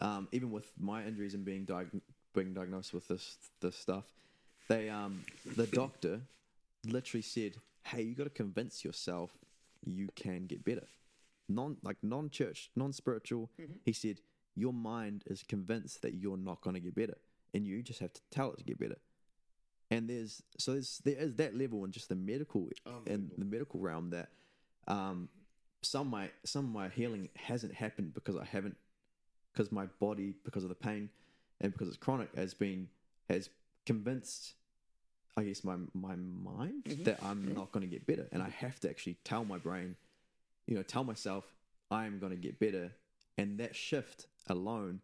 [0.02, 2.02] um, even with my injuries and being diag-
[2.34, 4.04] being diagnosed with this this stuff,
[4.68, 5.24] they um
[5.56, 6.22] the doctor
[6.86, 9.32] literally said, "Hey, you got to convince yourself
[9.86, 10.88] you can get better."
[11.48, 13.50] Non like non church, non spiritual.
[13.84, 14.20] He said
[14.56, 17.18] your mind is convinced that you're not going to get better,
[17.54, 18.98] and you just have to tell it to get better.
[19.92, 22.70] And there's so there's there is that level in just the medical
[23.06, 24.30] in the medical realm that
[24.88, 25.30] um,
[25.82, 28.78] some my some of my healing hasn't happened because I haven't
[29.54, 31.10] because my body because of the pain
[31.62, 32.88] and because it's chronic has been
[33.30, 33.50] has
[33.86, 34.54] convinced
[35.38, 38.28] I guess my my mind that I'm not going to get better.
[38.32, 39.96] And I have to actually tell my brain
[40.66, 41.46] you know tell myself
[41.92, 42.92] I am going to get better.
[43.38, 45.02] And that shift alone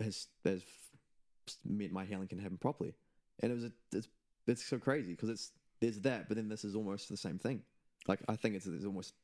[0.00, 0.62] has has
[1.64, 2.94] meant my healing can happen properly
[3.40, 4.08] and it was a, it's
[4.46, 7.62] it's so crazy because it's there's that but then this is almost the same thing
[8.06, 9.14] like I think it's, it's almost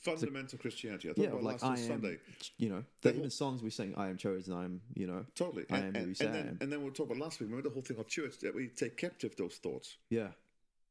[0.00, 1.08] fundamental Christianity.
[1.08, 2.18] I talked yeah, about like last I am, Sunday.
[2.56, 5.64] you know, The even songs we sing, I am chosen, I am, you know, Totally.
[5.70, 7.48] I And, am who and, and then, and then we'll talk about last week.
[7.50, 10.28] Remember the whole thing of church that we take captive those thoughts yeah,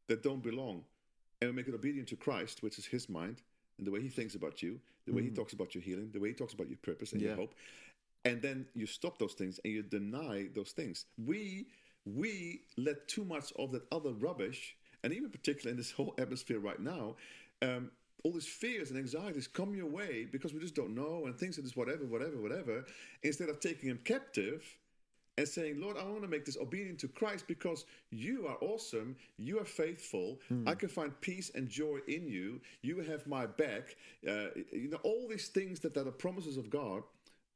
[0.08, 0.84] that don't belong,
[1.42, 3.42] and we make it obedient to Christ, which is His mind
[3.86, 6.30] the way He thinks about you, the way He talks about your healing, the way
[6.30, 7.42] He talks about your purpose and your Mm-hmm.
[7.42, 7.56] Hope,
[8.26, 11.06] and then you stop those things and you deny those things.
[11.24, 11.68] We
[12.06, 16.60] we let too much of that other rubbish, and even particularly in this whole atmosphere
[16.60, 17.16] right now.
[17.62, 17.92] Um,
[18.24, 21.58] all these fears and anxieties come your way because we just don't know and things
[21.58, 22.84] are just whatever, whatever, whatever.
[23.24, 24.64] Instead of taking him captive
[25.38, 29.16] and saying, Lord, I want to make this obedient to Christ because you are awesome.
[29.38, 30.40] You are faithful.
[30.66, 32.60] I can find peace and joy in you.
[32.82, 33.96] You have my back.
[34.28, 37.04] Uh, you know, all these things that are the promises of God.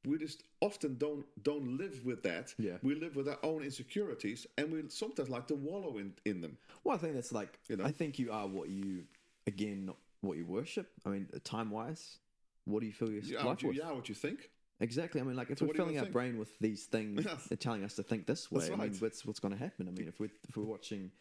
[0.03, 2.55] We just often don't don't live with that.
[2.57, 2.77] Yeah.
[2.81, 6.57] We live with our own insecurities, and we sometimes like to wallow in, in them.
[6.83, 7.85] Well, I think that's like, You know?
[7.85, 9.03] I think you are what you,
[9.45, 10.89] again, what you worship.
[11.05, 12.17] I mean, time wise,
[12.65, 13.83] what do you feel your You are, life you, with?
[13.83, 14.49] are what you think.
[14.81, 15.21] Exactly.
[15.21, 16.13] I mean, like if So we're what do you filling our think?
[16.13, 17.37] brain with these things, Yeah.
[17.47, 18.59] they're telling us to think this way.
[18.61, 19.01] That's I mean, right.
[19.01, 19.87] what's what's going to happen?
[19.87, 21.11] I mean, if we're if we're watching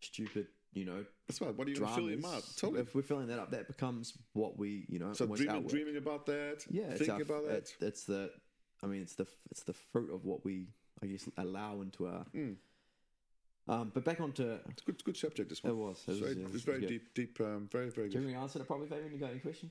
[0.00, 1.54] stupid, you know, That's right.
[1.54, 2.56] What are you to fill dramas, your mouth?
[2.56, 2.80] Totally.
[2.80, 6.24] if we're filling that up, that becomes what we, you know, So dreaming, dreaming about
[6.26, 6.64] that.
[6.70, 7.54] yeah, thinking about that.
[7.56, 8.30] It, it's the,
[8.82, 10.68] I mean, it's the it's the fruit of what we,
[11.02, 12.24] I guess, allow into our.
[12.32, 12.52] Hmm.
[13.68, 15.48] Um, but back onto, It's a good, good subject.
[15.50, 15.72] This one.
[15.72, 16.02] It was.
[16.08, 16.88] It It's was, very, yeah, it was very good.
[16.88, 18.24] deep, deep, um, very, very good.
[18.24, 19.12] me to answer the probably, Fabian?
[19.12, 19.70] You got any questions?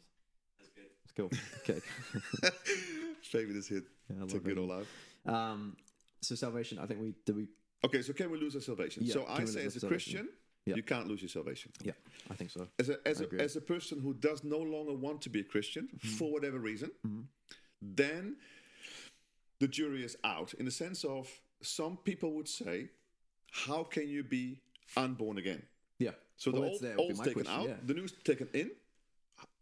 [0.59, 0.85] That's good.
[1.03, 1.29] It's cool.
[1.69, 1.81] Okay.
[3.31, 4.57] Fabian is here Yeah, to get it.
[4.57, 4.85] all out.
[5.25, 5.77] Um,
[6.21, 7.47] so salvation, I think we did we.
[7.83, 9.03] Okay, so can we lose our salvation?
[9.03, 9.87] Yeah, so I say, as a?
[9.87, 10.29] Christian,
[10.65, 10.75] Yeah.
[10.75, 11.71] you can't lose your salvation.
[11.83, 11.93] Yeah,
[12.29, 12.67] I think so.
[12.77, 13.39] As a as a, agree.
[13.39, 16.15] as a person who does no longer want to be a Christian Mm-hmm.
[16.17, 16.91] for whatever reason,
[17.81, 18.35] then
[19.59, 20.53] the jury is out.
[20.55, 21.27] In the sense of
[21.61, 22.89] some people would say,
[23.51, 24.59] "How can you be
[24.95, 25.63] unborn again?"
[25.99, 26.11] Yeah.
[26.37, 27.75] So Well, the old, old's taken question, out, yeah.
[27.85, 28.71] the new's taken in.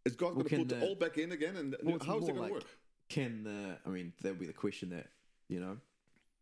[0.06, 1.56] Is God going to put the the- old back in again?
[1.58, 2.64] And Well, how's it going like, to work?
[3.10, 3.78] Can the?
[3.86, 5.08] I mean, that would be the question that
[5.48, 5.78] you know,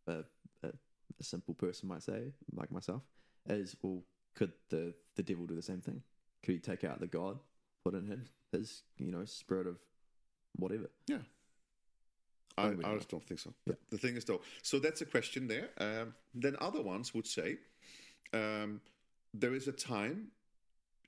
[0.07, 0.24] a,
[0.68, 0.72] a,
[1.20, 3.01] a simple person might say, like myself,
[3.49, 4.03] is well,
[4.36, 6.01] could the the devil do the same thing?
[6.43, 7.39] Could he take out the God,
[7.84, 8.20] put in his
[8.51, 9.78] his you know spirit of
[10.55, 10.89] whatever?
[11.07, 11.20] Yeah.
[12.59, 13.53] I, I just don't think so.
[13.68, 15.70] The, the thing is, though, so that's a question there.
[15.78, 17.57] Um, then other ones would say
[18.34, 18.82] um,
[19.32, 20.30] there is a time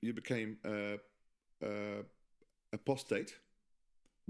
[0.00, 0.98] you became uh,
[1.64, 2.02] uh,
[2.72, 3.34] apostate.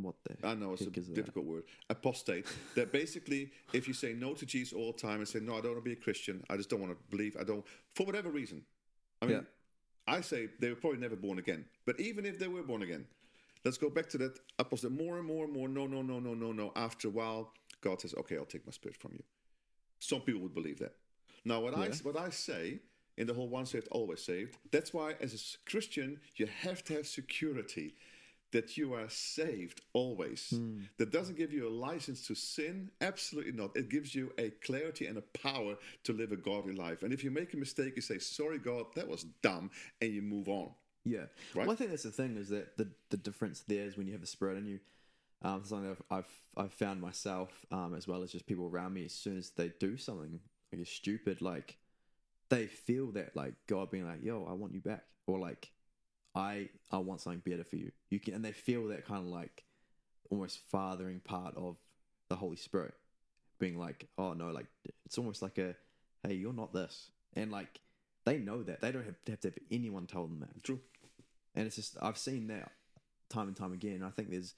[0.03, 0.47] What the?
[0.47, 1.15] I know it's a is that?
[1.15, 1.65] difficult word.
[1.89, 2.47] Apostate.
[2.75, 5.61] that basically, if you say no to Jesus all the time and say, no, I
[5.61, 8.07] don't want to be a Christian, I just don't want to believe, I don't, for
[8.07, 8.65] whatever reason.
[9.23, 9.43] I mean, Yeah.
[10.15, 11.67] I say they were probably never born again.
[11.85, 13.07] But even if they were born again,
[13.65, 14.91] let's go back to that apostate.
[14.91, 16.73] More and more and more, no, no, no, no, no, no.
[16.75, 19.23] After a while, God says, okay, I'll take my spirit from you.
[19.99, 20.95] Some people would believe that.
[21.45, 22.81] Now, what I what I say
[23.17, 24.57] in the whole one saved, always saved.
[24.73, 27.95] That's why, as a Christian, you have to have security
[28.53, 30.53] that you are saved always.
[30.99, 32.91] That doesn't give you a license to sin.
[33.01, 33.77] Absolutely not.
[33.77, 37.03] It gives you a clarity and a power to live a godly life.
[37.03, 39.71] And if you make a mistake, you say, "Sorry, God, that was dumb,"
[40.01, 40.71] and you move on.
[41.05, 41.27] Yeah.
[41.55, 41.67] Right?
[41.67, 44.13] Well, I think that's the thing is that the the difference there is when you
[44.13, 44.81] have the spirit in you.
[45.43, 48.93] Um, something that I've, I've I've found myself, um, as well as just people around
[48.93, 49.07] me.
[49.07, 50.41] As soon as they do something,
[50.73, 51.79] I guess stupid, like
[52.51, 55.73] they feel that like God being like, "Yo, I want you back," or like,
[56.35, 59.27] "I I want something better for you." You can, and they feel that kind of
[59.27, 59.65] like
[60.31, 61.77] almost fathering part of
[62.29, 62.95] the Holy Spirit,
[63.59, 64.67] being like, "Oh no," like
[65.05, 65.77] it's almost like a,
[66.23, 67.81] "Hey, you're not this," and like
[68.25, 70.81] they know that they don't have to have, to have anyone tell them that True.
[71.55, 72.73] and it's just I've seen that
[73.29, 74.03] time and time again.
[74.03, 74.55] I think there's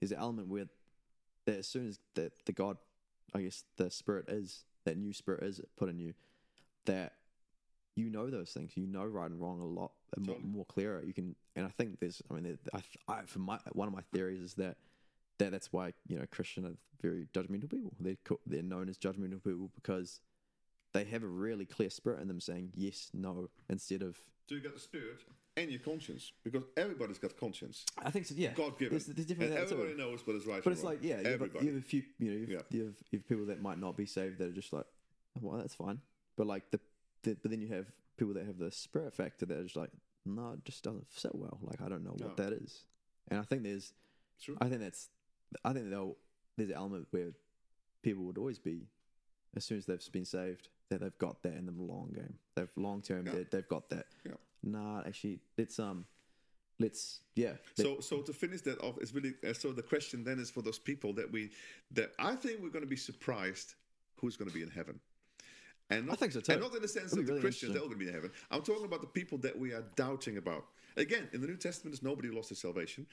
[0.00, 0.66] there's an element where
[1.46, 2.76] that as soon as the the God,
[3.34, 6.14] I guess the Spirit is that new Spirit is put in you,
[6.86, 7.12] that
[7.96, 8.72] you know those things.
[8.76, 11.02] You know right and wrong a lot more, more clearer.
[11.04, 12.22] You can, and I think there's.
[12.30, 14.76] I mean, I, I for my one of my theories is that.
[15.38, 17.92] That that's why you know Christian are very judgmental people.
[17.98, 18.16] They're
[18.46, 20.20] they're known as judgmental people because
[20.92, 24.16] they have a really clear spirit in them saying yes, no, instead of
[24.48, 25.22] So you got the spirit
[25.56, 27.84] and your conscience, because everybody's got conscience.
[28.02, 28.34] I think so.
[28.36, 28.90] Yeah, God given.
[28.92, 29.74] There's, there's different and that too.
[29.74, 30.62] everybody knows what is right.
[30.62, 30.92] But it's wrong.
[30.94, 31.66] like, yeah, you have, everybody.
[31.66, 32.78] you have a few, you know, you have, Yeah.
[32.78, 34.86] you, have, you have people that might not be saved that are just like,
[35.36, 36.00] oh, well, that's fine.
[36.36, 36.80] But like the,
[37.24, 39.90] the but then you have people that have the spirit factor that are just like,
[40.24, 41.58] no, it just doesn't sit well.
[41.62, 42.26] Like I don't know No.
[42.26, 42.84] what that is.
[43.28, 43.92] And I think there's,
[44.40, 44.56] True.
[44.60, 45.08] I think that's,
[45.64, 46.16] I think they'll,
[46.56, 47.32] there's an element where
[48.02, 48.86] people would always be,
[49.56, 52.34] as soon as they've been saved, that they've got that in the long game.
[52.54, 53.32] They've long term, Yeah.
[53.32, 54.06] they, they've got that.
[54.24, 54.32] Yeah.
[54.62, 56.04] Nah, actually, let's um,
[56.78, 57.54] let's yeah.
[57.78, 59.72] let- So, so to finish that off, it's really uh, so.
[59.72, 61.50] The question then is for those people that we
[61.92, 63.74] that I think we're going to be surprised
[64.16, 64.98] who's going to be in heaven.
[65.90, 66.52] And not, think so too.
[66.52, 68.08] And not in the sense That'd that the really Christians they're all going to be
[68.08, 68.30] in heaven.
[68.50, 70.64] I'm talking about the people that we are doubting about.
[70.96, 73.06] Again, in the New Testament, there's nobody lost their salvation.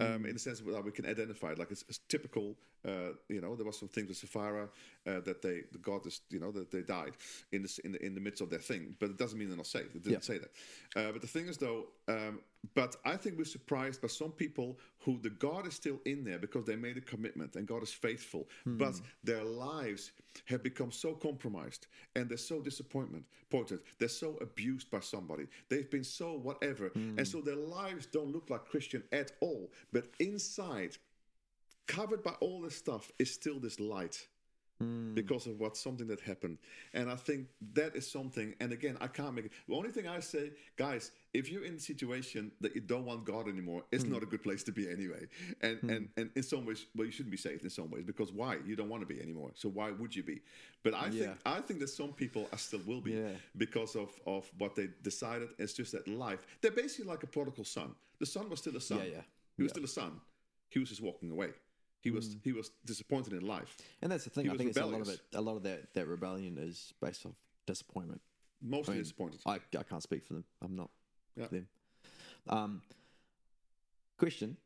[0.00, 1.58] Um, in the sense that we can identify, it.
[1.58, 2.56] like it's, it's typical.
[2.86, 4.68] Uh, you know, there was some things with Sapphira
[5.06, 7.12] uh, that they, the God is, you know, that they died
[7.52, 9.56] in the in the, in the midst of their thing, but it doesn't mean they're
[9.56, 9.94] not saved.
[9.96, 10.20] It didn't Yeah.
[10.20, 10.50] say that.
[10.96, 12.40] Uh, but the thing is, though, um,
[12.74, 16.38] but I think we're surprised by some people who the God is still in there
[16.38, 18.78] because they made a commitment and God is faithful, hmm.
[18.78, 20.12] but their lives
[20.46, 21.86] have become so compromised
[22.16, 27.18] and they're so disappointment, pointed, they're so abused by somebody, they've been so whatever, hmm.
[27.18, 29.70] and so their lives don't look like Christian at all.
[29.92, 30.96] But inside,
[31.86, 34.26] covered by all this stuff, is still this light
[34.82, 35.14] Mm.
[35.14, 36.58] because of what something that happened.
[36.94, 38.56] And I think that is something.
[38.58, 39.52] And again, I can't make it.
[39.68, 43.24] The only thing I say, guys, if you're in a situation that you don't want
[43.24, 44.10] God anymore, it's mm.
[44.10, 45.28] not a good place to be anyway.
[45.60, 45.96] And mm.
[45.96, 48.56] and and in some ways, well, you shouldn't be saved in some ways because why?
[48.66, 49.52] You don't want to be anymore.
[49.54, 50.40] So why would you be?
[50.82, 51.10] But I Yeah.
[51.10, 53.36] think I think that some people are still will be Yeah.
[53.56, 55.50] because of of what they decided.
[55.58, 56.44] It's just that life.
[56.60, 57.94] They're basically like a prodigal son.
[58.18, 58.98] The son was still a son.
[58.98, 59.22] Yeah, yeah.
[59.56, 60.20] He was still a son.
[60.70, 61.52] He was just walking away.
[62.04, 63.78] He was he was disappointed in life.
[64.02, 64.44] And that's the thing.
[64.44, 65.20] He I think it's a lot of it.
[65.34, 67.32] A lot of that that rebellion is based off
[67.66, 68.20] disappointment.
[68.60, 69.40] Mostly I mean, disappointed.
[69.46, 70.44] I, I can't speak for them.
[70.62, 70.90] I'm not
[71.34, 71.46] Yeah.
[71.46, 71.66] them.
[72.46, 72.82] Um,
[74.18, 74.58] question: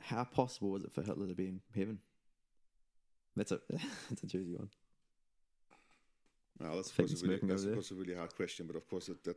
[0.00, 1.98] How possible was it for Hitler to be in heaven?
[3.36, 3.60] That's a
[4.08, 4.70] that's a juicy one.
[6.58, 8.88] Well, that's of course, a really, that's of course a really hard question, but of
[8.88, 9.36] course that, that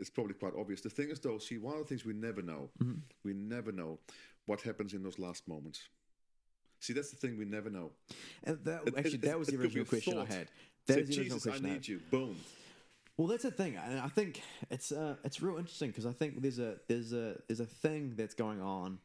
[0.00, 0.80] it's probably quite obvious.
[0.80, 3.00] The thing is, though, see, one of the things we never know, Mm-hmm.
[3.24, 3.98] we never know
[4.46, 5.80] what happens in those last moments.
[6.80, 7.92] See, that's the thing we never know.
[8.44, 10.48] And that, It- actually, it- that was the original question I had.
[10.86, 12.00] That is the original Jesus, question I need you.
[12.10, 12.36] Boom.
[13.16, 16.42] Well, that's the thing, and I think it's uh, it's real interesting because I think
[16.42, 18.98] there's a there's a there's a thing that's going on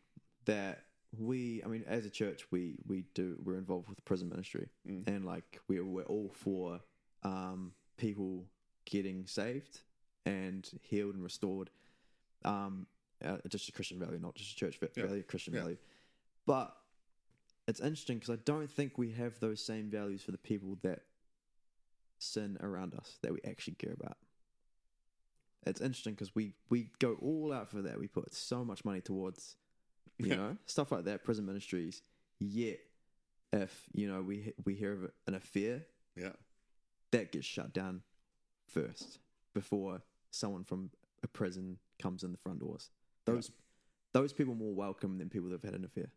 [0.46, 0.84] that
[1.18, 4.68] we, I mean, as a church, we we do we're involved with prison ministry,
[5.06, 6.82] and like we're we're all for
[7.24, 8.46] um, people
[8.86, 9.82] getting saved
[10.30, 11.70] and healed and restored.
[12.46, 12.88] Um,
[13.24, 15.08] uh, just a Christian value, not just a church va- Yeah.
[15.08, 15.62] value, Christian Yeah.
[15.62, 15.78] value.
[16.46, 16.76] But
[17.68, 21.06] it's interesting because I don't think we have those same values for the people that
[22.18, 24.18] sin around us that we actually care about.
[25.66, 28.00] It's interesting because we we go all out for that.
[28.00, 29.58] We put so much money towards,
[30.18, 30.36] you Yeah.
[30.36, 32.02] know, stuff like that, prison ministries.
[32.40, 32.80] Yet,
[33.52, 36.34] if you know we we hear of an affair, Yeah.
[37.12, 38.04] that gets shut down
[38.68, 39.20] first
[39.54, 40.02] before
[40.32, 40.90] someone from
[41.24, 42.90] a prison comes in the front doors.
[43.26, 43.52] Those
[44.14, 46.12] those people are more welcome than people that have had an affair.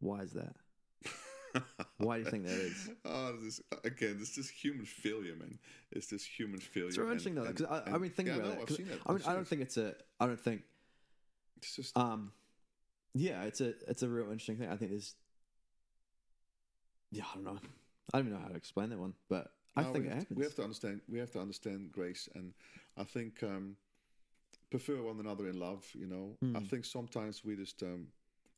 [0.00, 0.56] Why is that?
[1.98, 2.90] Why do you think that is?
[3.04, 4.16] Oh, this again.
[4.18, 5.58] This is human failure, man.
[5.92, 6.88] It's just human failure.
[6.88, 8.58] It's real and- interesting though, because I, I mean, think yeah, about no, it.
[8.60, 9.00] I've 'cause seen it.
[9.06, 9.94] I mean, I don't think it's a.
[10.20, 10.62] I don't think.
[11.58, 12.32] It's just Um,
[13.14, 14.68] yeah, it's a it's a real interesting thing.
[14.68, 15.14] I think there's.
[17.10, 17.58] Yeah, I don't know.
[18.12, 20.14] I don't even know how to explain that one, but I No, think we it
[20.14, 20.38] have to- happens.
[20.38, 21.00] we have to understand.
[21.08, 22.54] We have to understand grace, and
[22.96, 23.76] I think um,
[24.70, 25.84] prefer one another in love.
[25.94, 26.64] You know, I Hmm.
[26.66, 28.08] think sometimes we just, um,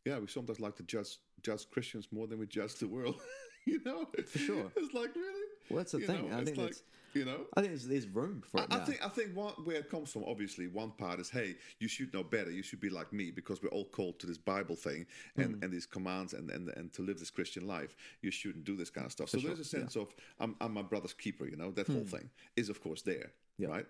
[0.05, 3.21] yeah, we sometimes like to judge judge Christians more than we judge the world.
[3.67, 4.73] you know, for sure.
[4.77, 5.47] It's like really.
[5.71, 6.29] Well, that's the You thing.
[6.31, 6.83] know, I it's think like, that's-
[7.19, 7.41] you know.
[7.57, 8.85] I think there's, there's room for it I now.
[8.85, 12.13] think I think one, where it comes from, obviously, one part is, hey, you should
[12.15, 12.51] know better.
[12.51, 15.07] You should be like me because we're all called to this Bible thing
[15.37, 15.63] and, Hmm.
[15.65, 17.97] and these commands and, and and to live this Christian life.
[18.23, 19.29] You shouldn't do this kind of stuff.
[19.31, 21.47] so there's a sense of I'm, I'm my brother's keeper.
[21.47, 23.33] You know that whole thing is of course there.
[23.59, 23.69] Yeah.
[23.69, 23.87] right?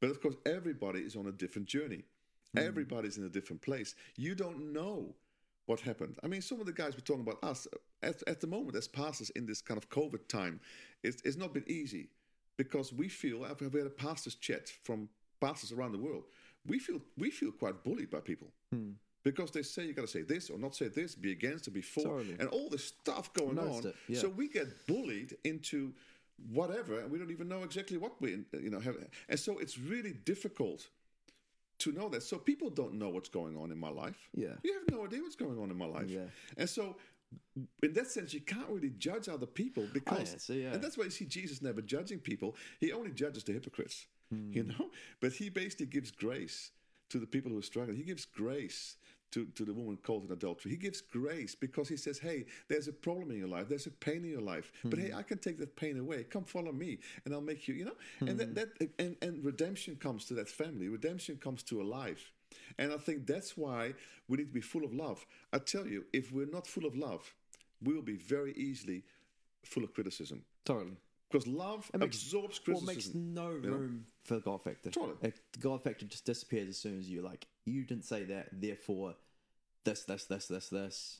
[0.00, 2.02] But of course, everybody is on a different journey.
[2.52, 2.58] Hmm.
[2.68, 3.94] Everybody's in a different place.
[4.16, 5.14] You don't know
[5.66, 6.16] what happened.
[6.22, 7.66] I mean, some of the guys were talking about us
[8.02, 10.60] at, at the moment as pastors in this kind of COVID time.
[11.02, 12.08] It's, it's not been easy
[12.56, 15.08] because we feel I've had a pastors chat from
[15.40, 16.24] pastors around the world.
[16.66, 18.48] We feel we feel quite bullied by people
[19.22, 21.72] because they say you got to say this or not say this, be against or
[21.72, 22.36] be for, Totally.
[22.38, 23.92] and all this stuff going on.
[24.08, 24.20] yeah.
[24.20, 25.92] So we get bullied into
[26.52, 28.96] whatever, and we don't even know exactly what we you know have.
[29.28, 30.88] And so it's really difficult
[31.78, 32.22] to know that.
[32.22, 34.28] So people don't know what's going on in my life.
[34.34, 34.54] Yeah.
[34.62, 36.08] You have no idea what's going on in my life.
[36.08, 36.20] Yeah.
[36.56, 36.96] And so
[37.82, 40.72] in that sense, you can't really judge other people because, yeah, so yeah.
[40.72, 42.54] and that's why you see Jesus never judging people.
[42.80, 44.52] He only judges the hypocrites, Hmm.
[44.52, 44.90] you know.
[45.20, 46.72] But he basically gives grace
[47.10, 47.96] to the people who are struggling.
[47.96, 48.96] He gives grace
[49.32, 50.70] to, to the woman caught in adultery.
[50.72, 53.68] He gives grace because he says, "Hey, there's a problem in your life.
[53.68, 54.72] There's a pain in your life.
[54.84, 56.24] But hey, I can take that pain away.
[56.24, 59.96] Come follow me, and I'll make you." You know, and that, that and and redemption
[59.96, 60.88] comes to that family.
[60.88, 62.32] Redemption comes to a life.
[62.78, 63.94] And I think that's why
[64.28, 65.24] we need to be full of love.
[65.52, 67.34] I tell you, if we're not full of love,
[67.82, 69.02] we will be very easily
[69.64, 70.44] full of criticism.
[70.64, 70.96] totally.
[71.28, 72.88] Because love makes- absorbs criticism.
[72.88, 73.76] it makes no know?
[73.76, 74.90] room for the God factor.
[74.90, 75.16] Totally.
[75.22, 78.48] It, the God factor just disappears as soon as you like you didn't say that,
[78.52, 79.16] therefore
[79.84, 81.18] this, this, this, this, this,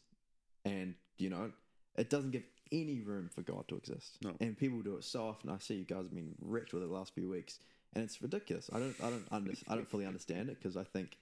[0.64, 1.50] and you know
[1.96, 4.18] it doesn't give any room for God to exist.
[4.22, 4.34] No.
[4.40, 5.50] And people do it so often.
[5.50, 7.58] I see you guys have been wrecked with it the last few weeks,
[7.94, 8.70] and it's ridiculous.
[8.72, 11.16] I don't, I don't, under, I don't fully understand it because I think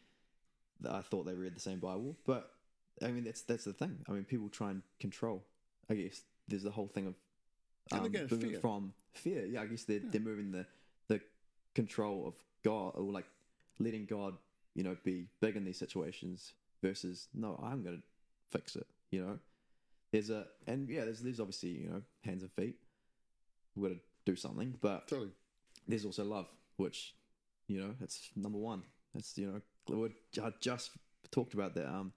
[0.88, 2.50] I thought they read the same Bible, but
[3.02, 3.98] I mean that's that's the thing.
[4.08, 5.44] I mean people try and control.
[5.90, 7.14] I guess there's the whole thing of
[7.92, 8.60] um, moving fear.
[8.60, 9.46] from fear.
[9.46, 10.66] Yeah, I guess they're they're moving the
[11.08, 11.20] the
[11.74, 13.26] control of God or like
[13.78, 14.34] letting God,
[14.74, 16.52] you know, be big in these situations
[16.82, 18.02] versus no, I'm gonna
[18.50, 18.86] fix it.
[19.10, 19.38] You know,
[20.12, 22.76] there's a and yeah, there's there's obviously you know hands and feet.
[23.76, 25.30] We've got to do something, but totally.
[25.88, 26.46] there's also love,
[26.76, 27.14] which
[27.66, 28.82] you know it's number one.
[29.14, 30.11] It's you know we
[30.43, 30.91] I just
[31.30, 31.87] talked about that.
[31.87, 32.12] Um,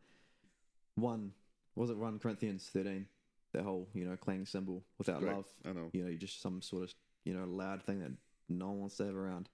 [0.96, 1.34] one
[1.76, 3.08] was it one Corinthians thirteen,
[3.54, 5.46] that whole you know clanging cymbal without love.
[5.66, 5.90] I know.
[5.94, 6.94] You know, you're just some sort of
[7.26, 8.12] you know loud thing that
[8.50, 9.50] no one wants to have around.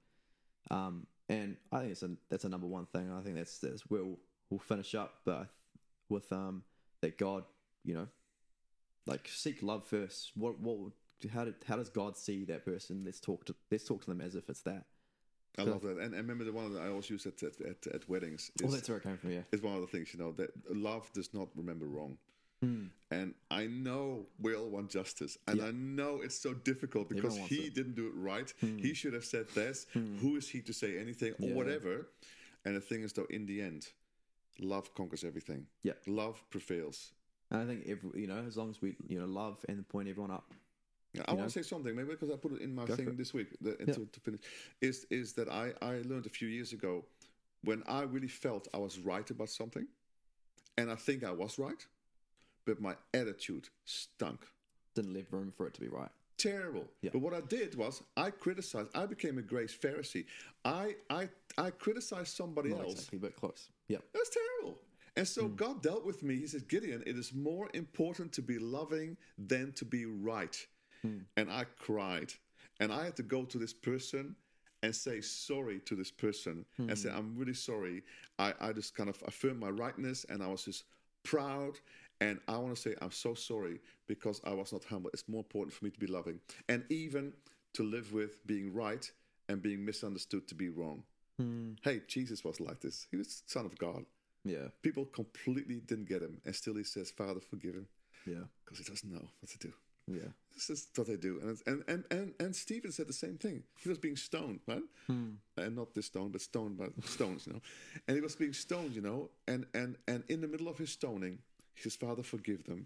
[0.71, 3.11] Um, and I think it's a that's a number one thing.
[3.11, 5.47] I think that's that's where we'll, we'll finish up, but
[6.09, 6.63] with um
[7.01, 7.43] that God,
[7.83, 8.07] you know,
[9.05, 10.31] like seek love first.
[10.35, 10.77] What what
[11.33, 13.03] how did how does God see that person?
[13.05, 14.85] Let's talk to let's talk to them as if it's that.
[15.57, 15.97] I love that.
[15.97, 18.63] And, and remember the one that I always use at at, at, at weddings is,
[18.63, 19.31] Well, that's where it came from.
[19.31, 22.17] Yeah, is one of the things, you know, that love does not remember wrong.
[22.61, 22.85] Hmm.
[23.11, 25.37] And I know we all want justice.
[25.47, 27.75] And I know it's so difficult because he it.
[27.75, 28.51] Didn't do it right.
[28.61, 29.85] He should have said this.
[29.93, 31.55] Who is he to say anything or Yeah.
[31.55, 32.07] whatever?
[32.65, 33.87] And the thing is, though, in the end,
[34.59, 35.67] love conquers everything.
[35.83, 35.93] Yeah.
[36.07, 37.11] Love prevails.
[37.51, 40.07] and I think if you know as long as we you know love and point
[40.07, 40.53] everyone up.
[41.27, 43.33] I want to say something, maybe because I put it in my for thing this
[43.33, 43.93] week the, Yeah.
[43.93, 44.41] to, to finish.
[44.81, 47.05] Is is that I I learned a few years ago
[47.63, 49.87] when I really felt I was right about something,
[50.77, 51.85] and I think I was right,
[52.65, 54.41] but my attitude stunk.
[54.95, 56.11] Didn't leave room for it to be right.
[56.37, 56.85] Terrible.
[57.01, 57.11] Yeah.
[57.13, 58.89] But what I did was I criticized.
[58.95, 60.25] I became a grace Pharisee.
[60.65, 62.93] I I I criticized somebody Not else.
[62.93, 63.69] exactly, but close.
[63.87, 64.03] Yep.
[64.13, 64.79] That's terrible.
[65.15, 65.55] And so mm.
[65.55, 66.37] God dealt with me.
[66.37, 70.55] He says, Gideon, it is more important to be loving than to be right.
[71.03, 71.19] Hmm.
[71.37, 72.33] And I cried.
[72.79, 74.35] And I had to go to this person
[74.81, 77.17] and say sorry to this person and say, hmm.
[77.17, 78.03] I'm really sorry.
[78.39, 80.85] I, I just kind of affirmed my rightness and I was just
[81.23, 81.79] proud.
[82.19, 85.09] And I want to say, I'm so sorry because I was not humble.
[85.13, 87.33] It's more important for me to be loving and even
[87.73, 89.09] to live with being right
[89.49, 91.03] and being misunderstood to be wrong.
[91.37, 91.71] Hmm.
[91.81, 93.07] Hey, Jesus was like this.
[93.09, 94.05] He was Son of God.
[94.45, 94.67] Yeah.
[94.81, 97.87] People completely didn't get him, and still he says, "Father, forgive him,"
[98.27, 98.43] Yeah.
[98.63, 99.73] because he doesn't know what to do.
[100.07, 100.29] Yeah.
[100.53, 103.37] This is what they do, and it's- and and and and Stephen said the same
[103.37, 103.63] thing.
[103.79, 104.83] He was being stoned, right?
[105.07, 107.61] And not this stone, but stoned by stones, you know.
[108.07, 109.29] And he was being stoned, you know.
[109.47, 111.39] And and and in the middle of his stoning,
[111.73, 112.85] his "Father, forgive them,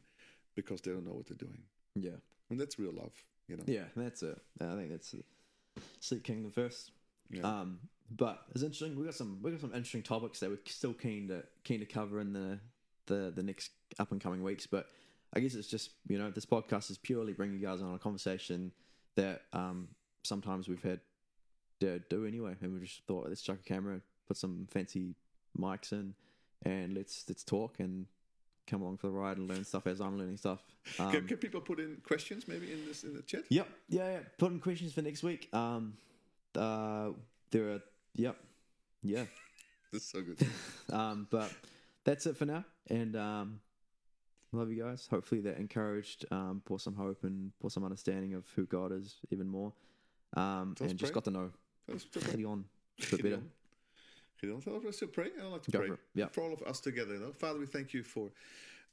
[0.56, 1.64] because they don't know what they're doing."
[1.96, 2.20] Yeah.
[2.50, 3.12] And that's real love,
[3.50, 3.64] you know.
[3.68, 3.86] Yeah.
[3.98, 4.40] That's it.
[4.62, 5.26] I think that's it.
[6.00, 6.92] Seek kingdom first.
[7.30, 7.42] Yeah.
[7.42, 8.96] Um, but it's interesting.
[8.98, 11.86] We got some we got some interesting topics that we're still keen to keen to
[11.86, 12.60] cover in the
[13.08, 14.66] the the next up and coming weeks.
[14.68, 14.90] But
[15.34, 18.00] I guess it's just you know this podcast is purely bringing you guys on a
[18.00, 18.72] conversation
[19.16, 19.90] that um
[20.24, 21.00] sometimes we've had
[21.80, 25.16] to do anyway, and we just thought let's chuck a camera, put some fancy
[25.58, 26.14] mics in,
[26.64, 28.06] and let's let's talk and
[28.68, 30.60] come along for the ride and learn stuff as I'm learning stuff.
[31.00, 33.44] Um, Can, can people put in questions maybe in this in the chat?
[33.50, 33.68] Yep.
[33.90, 34.20] Yeah, yeah.
[34.38, 35.48] Put in questions for next week.
[35.54, 35.94] Um,
[36.56, 37.12] uh,
[37.52, 37.82] there are.
[38.16, 38.36] Yep.
[39.04, 39.24] Yeah.
[39.92, 40.38] That's so good.
[40.90, 41.52] Um, but
[42.06, 42.64] that's it for now.
[42.90, 43.60] And um,
[44.58, 45.08] love you guys.
[45.10, 49.16] Hopefully that encouraged, um, brought some hope and brought some understanding of who God is
[49.32, 49.74] even more.
[50.36, 51.52] Um, and just got to know
[51.88, 52.22] pray.
[52.32, 52.66] Gideon
[53.00, 53.42] a bit better.
[54.42, 55.30] Gideon, so let's pray.
[55.40, 56.00] I'd like to Go pray for.
[56.14, 56.28] Yeah.
[56.28, 57.14] for all of us together.
[57.14, 57.32] You know?
[57.32, 58.30] Father, we thank you for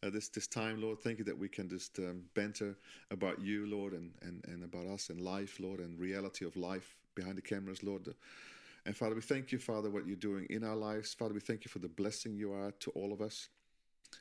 [0.03, 1.01] uh, this this time, Lord.
[1.01, 2.77] Thank you that we can just um, banter
[3.11, 6.97] about you, Lord, and, and, and about us and life, Lord, and reality of life
[7.15, 8.09] behind the cameras, Lord.
[8.87, 11.15] And Father, we thank you, Father, what you're doing in our lives.
[11.15, 13.49] Father, we thank you for the blessing you are to all of us.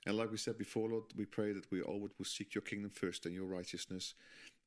[0.05, 2.91] And like we said before, Lord, we pray that we always will seek your kingdom
[2.91, 4.15] first and your righteousness.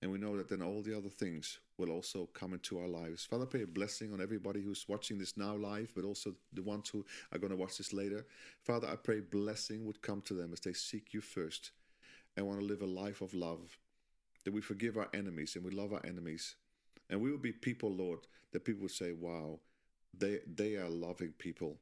[0.03, 3.25] And we know that then all the other things will also come into our lives.
[3.25, 6.63] Father, I pray a blessing on everybody who's watching this now live, but also the
[6.63, 8.27] ones who are going to watch this later.
[8.63, 11.71] Father, I pray blessing would come to them as they seek you first
[12.37, 13.79] and want to live a life of love.
[14.45, 16.57] That we forgive our enemies and we love our enemies.
[17.09, 18.21] And we will be people, Lord,
[18.53, 19.61] that people would say, wow,
[20.17, 21.79] they, they are loving people.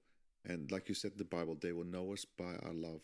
[0.47, 3.01] And like you said in the Bible, they will know us by our love.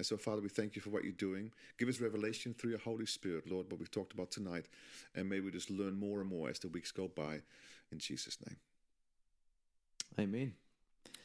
[0.00, 1.52] And so, Father, we thank you for what you're doing.
[1.76, 4.64] Give us revelation through your Holy Spirit, Lord, what we've talked about tonight.
[5.14, 7.42] And may we just learn more and more as the weeks go by.
[7.92, 8.56] In Jesus' name.
[10.18, 10.54] Amen.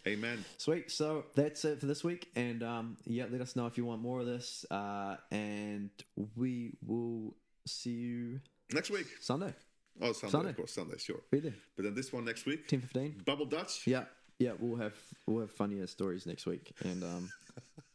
[0.06, 0.44] Amen.
[0.58, 0.92] Sweet.
[0.92, 2.28] So that's it for this week.
[2.36, 4.66] And um, yeah, let us know if you want more of this.
[4.70, 5.90] Uh, and
[6.36, 7.34] we will
[7.66, 8.42] see you
[8.74, 9.08] Next week.
[9.22, 9.54] Sunday.
[10.02, 10.50] Oh, Sunday, Sunday.
[10.50, 10.74] of course.
[10.74, 11.22] Sunday, sure.
[11.32, 11.56] Be there.
[11.78, 13.22] But then this one next week, 10 15.
[13.26, 13.88] Double Dutch.
[13.88, 14.04] Yeah,
[14.38, 14.96] yeah, we'll have
[15.28, 17.32] we'll have funnier stories next week and um,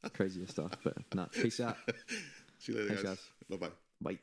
[0.09, 0.73] crazier stuff.
[0.83, 1.77] But no, peace out.
[2.59, 3.31] See you later, Thanks, guys.
[3.51, 3.73] Bye bye.
[4.01, 4.19] Bye.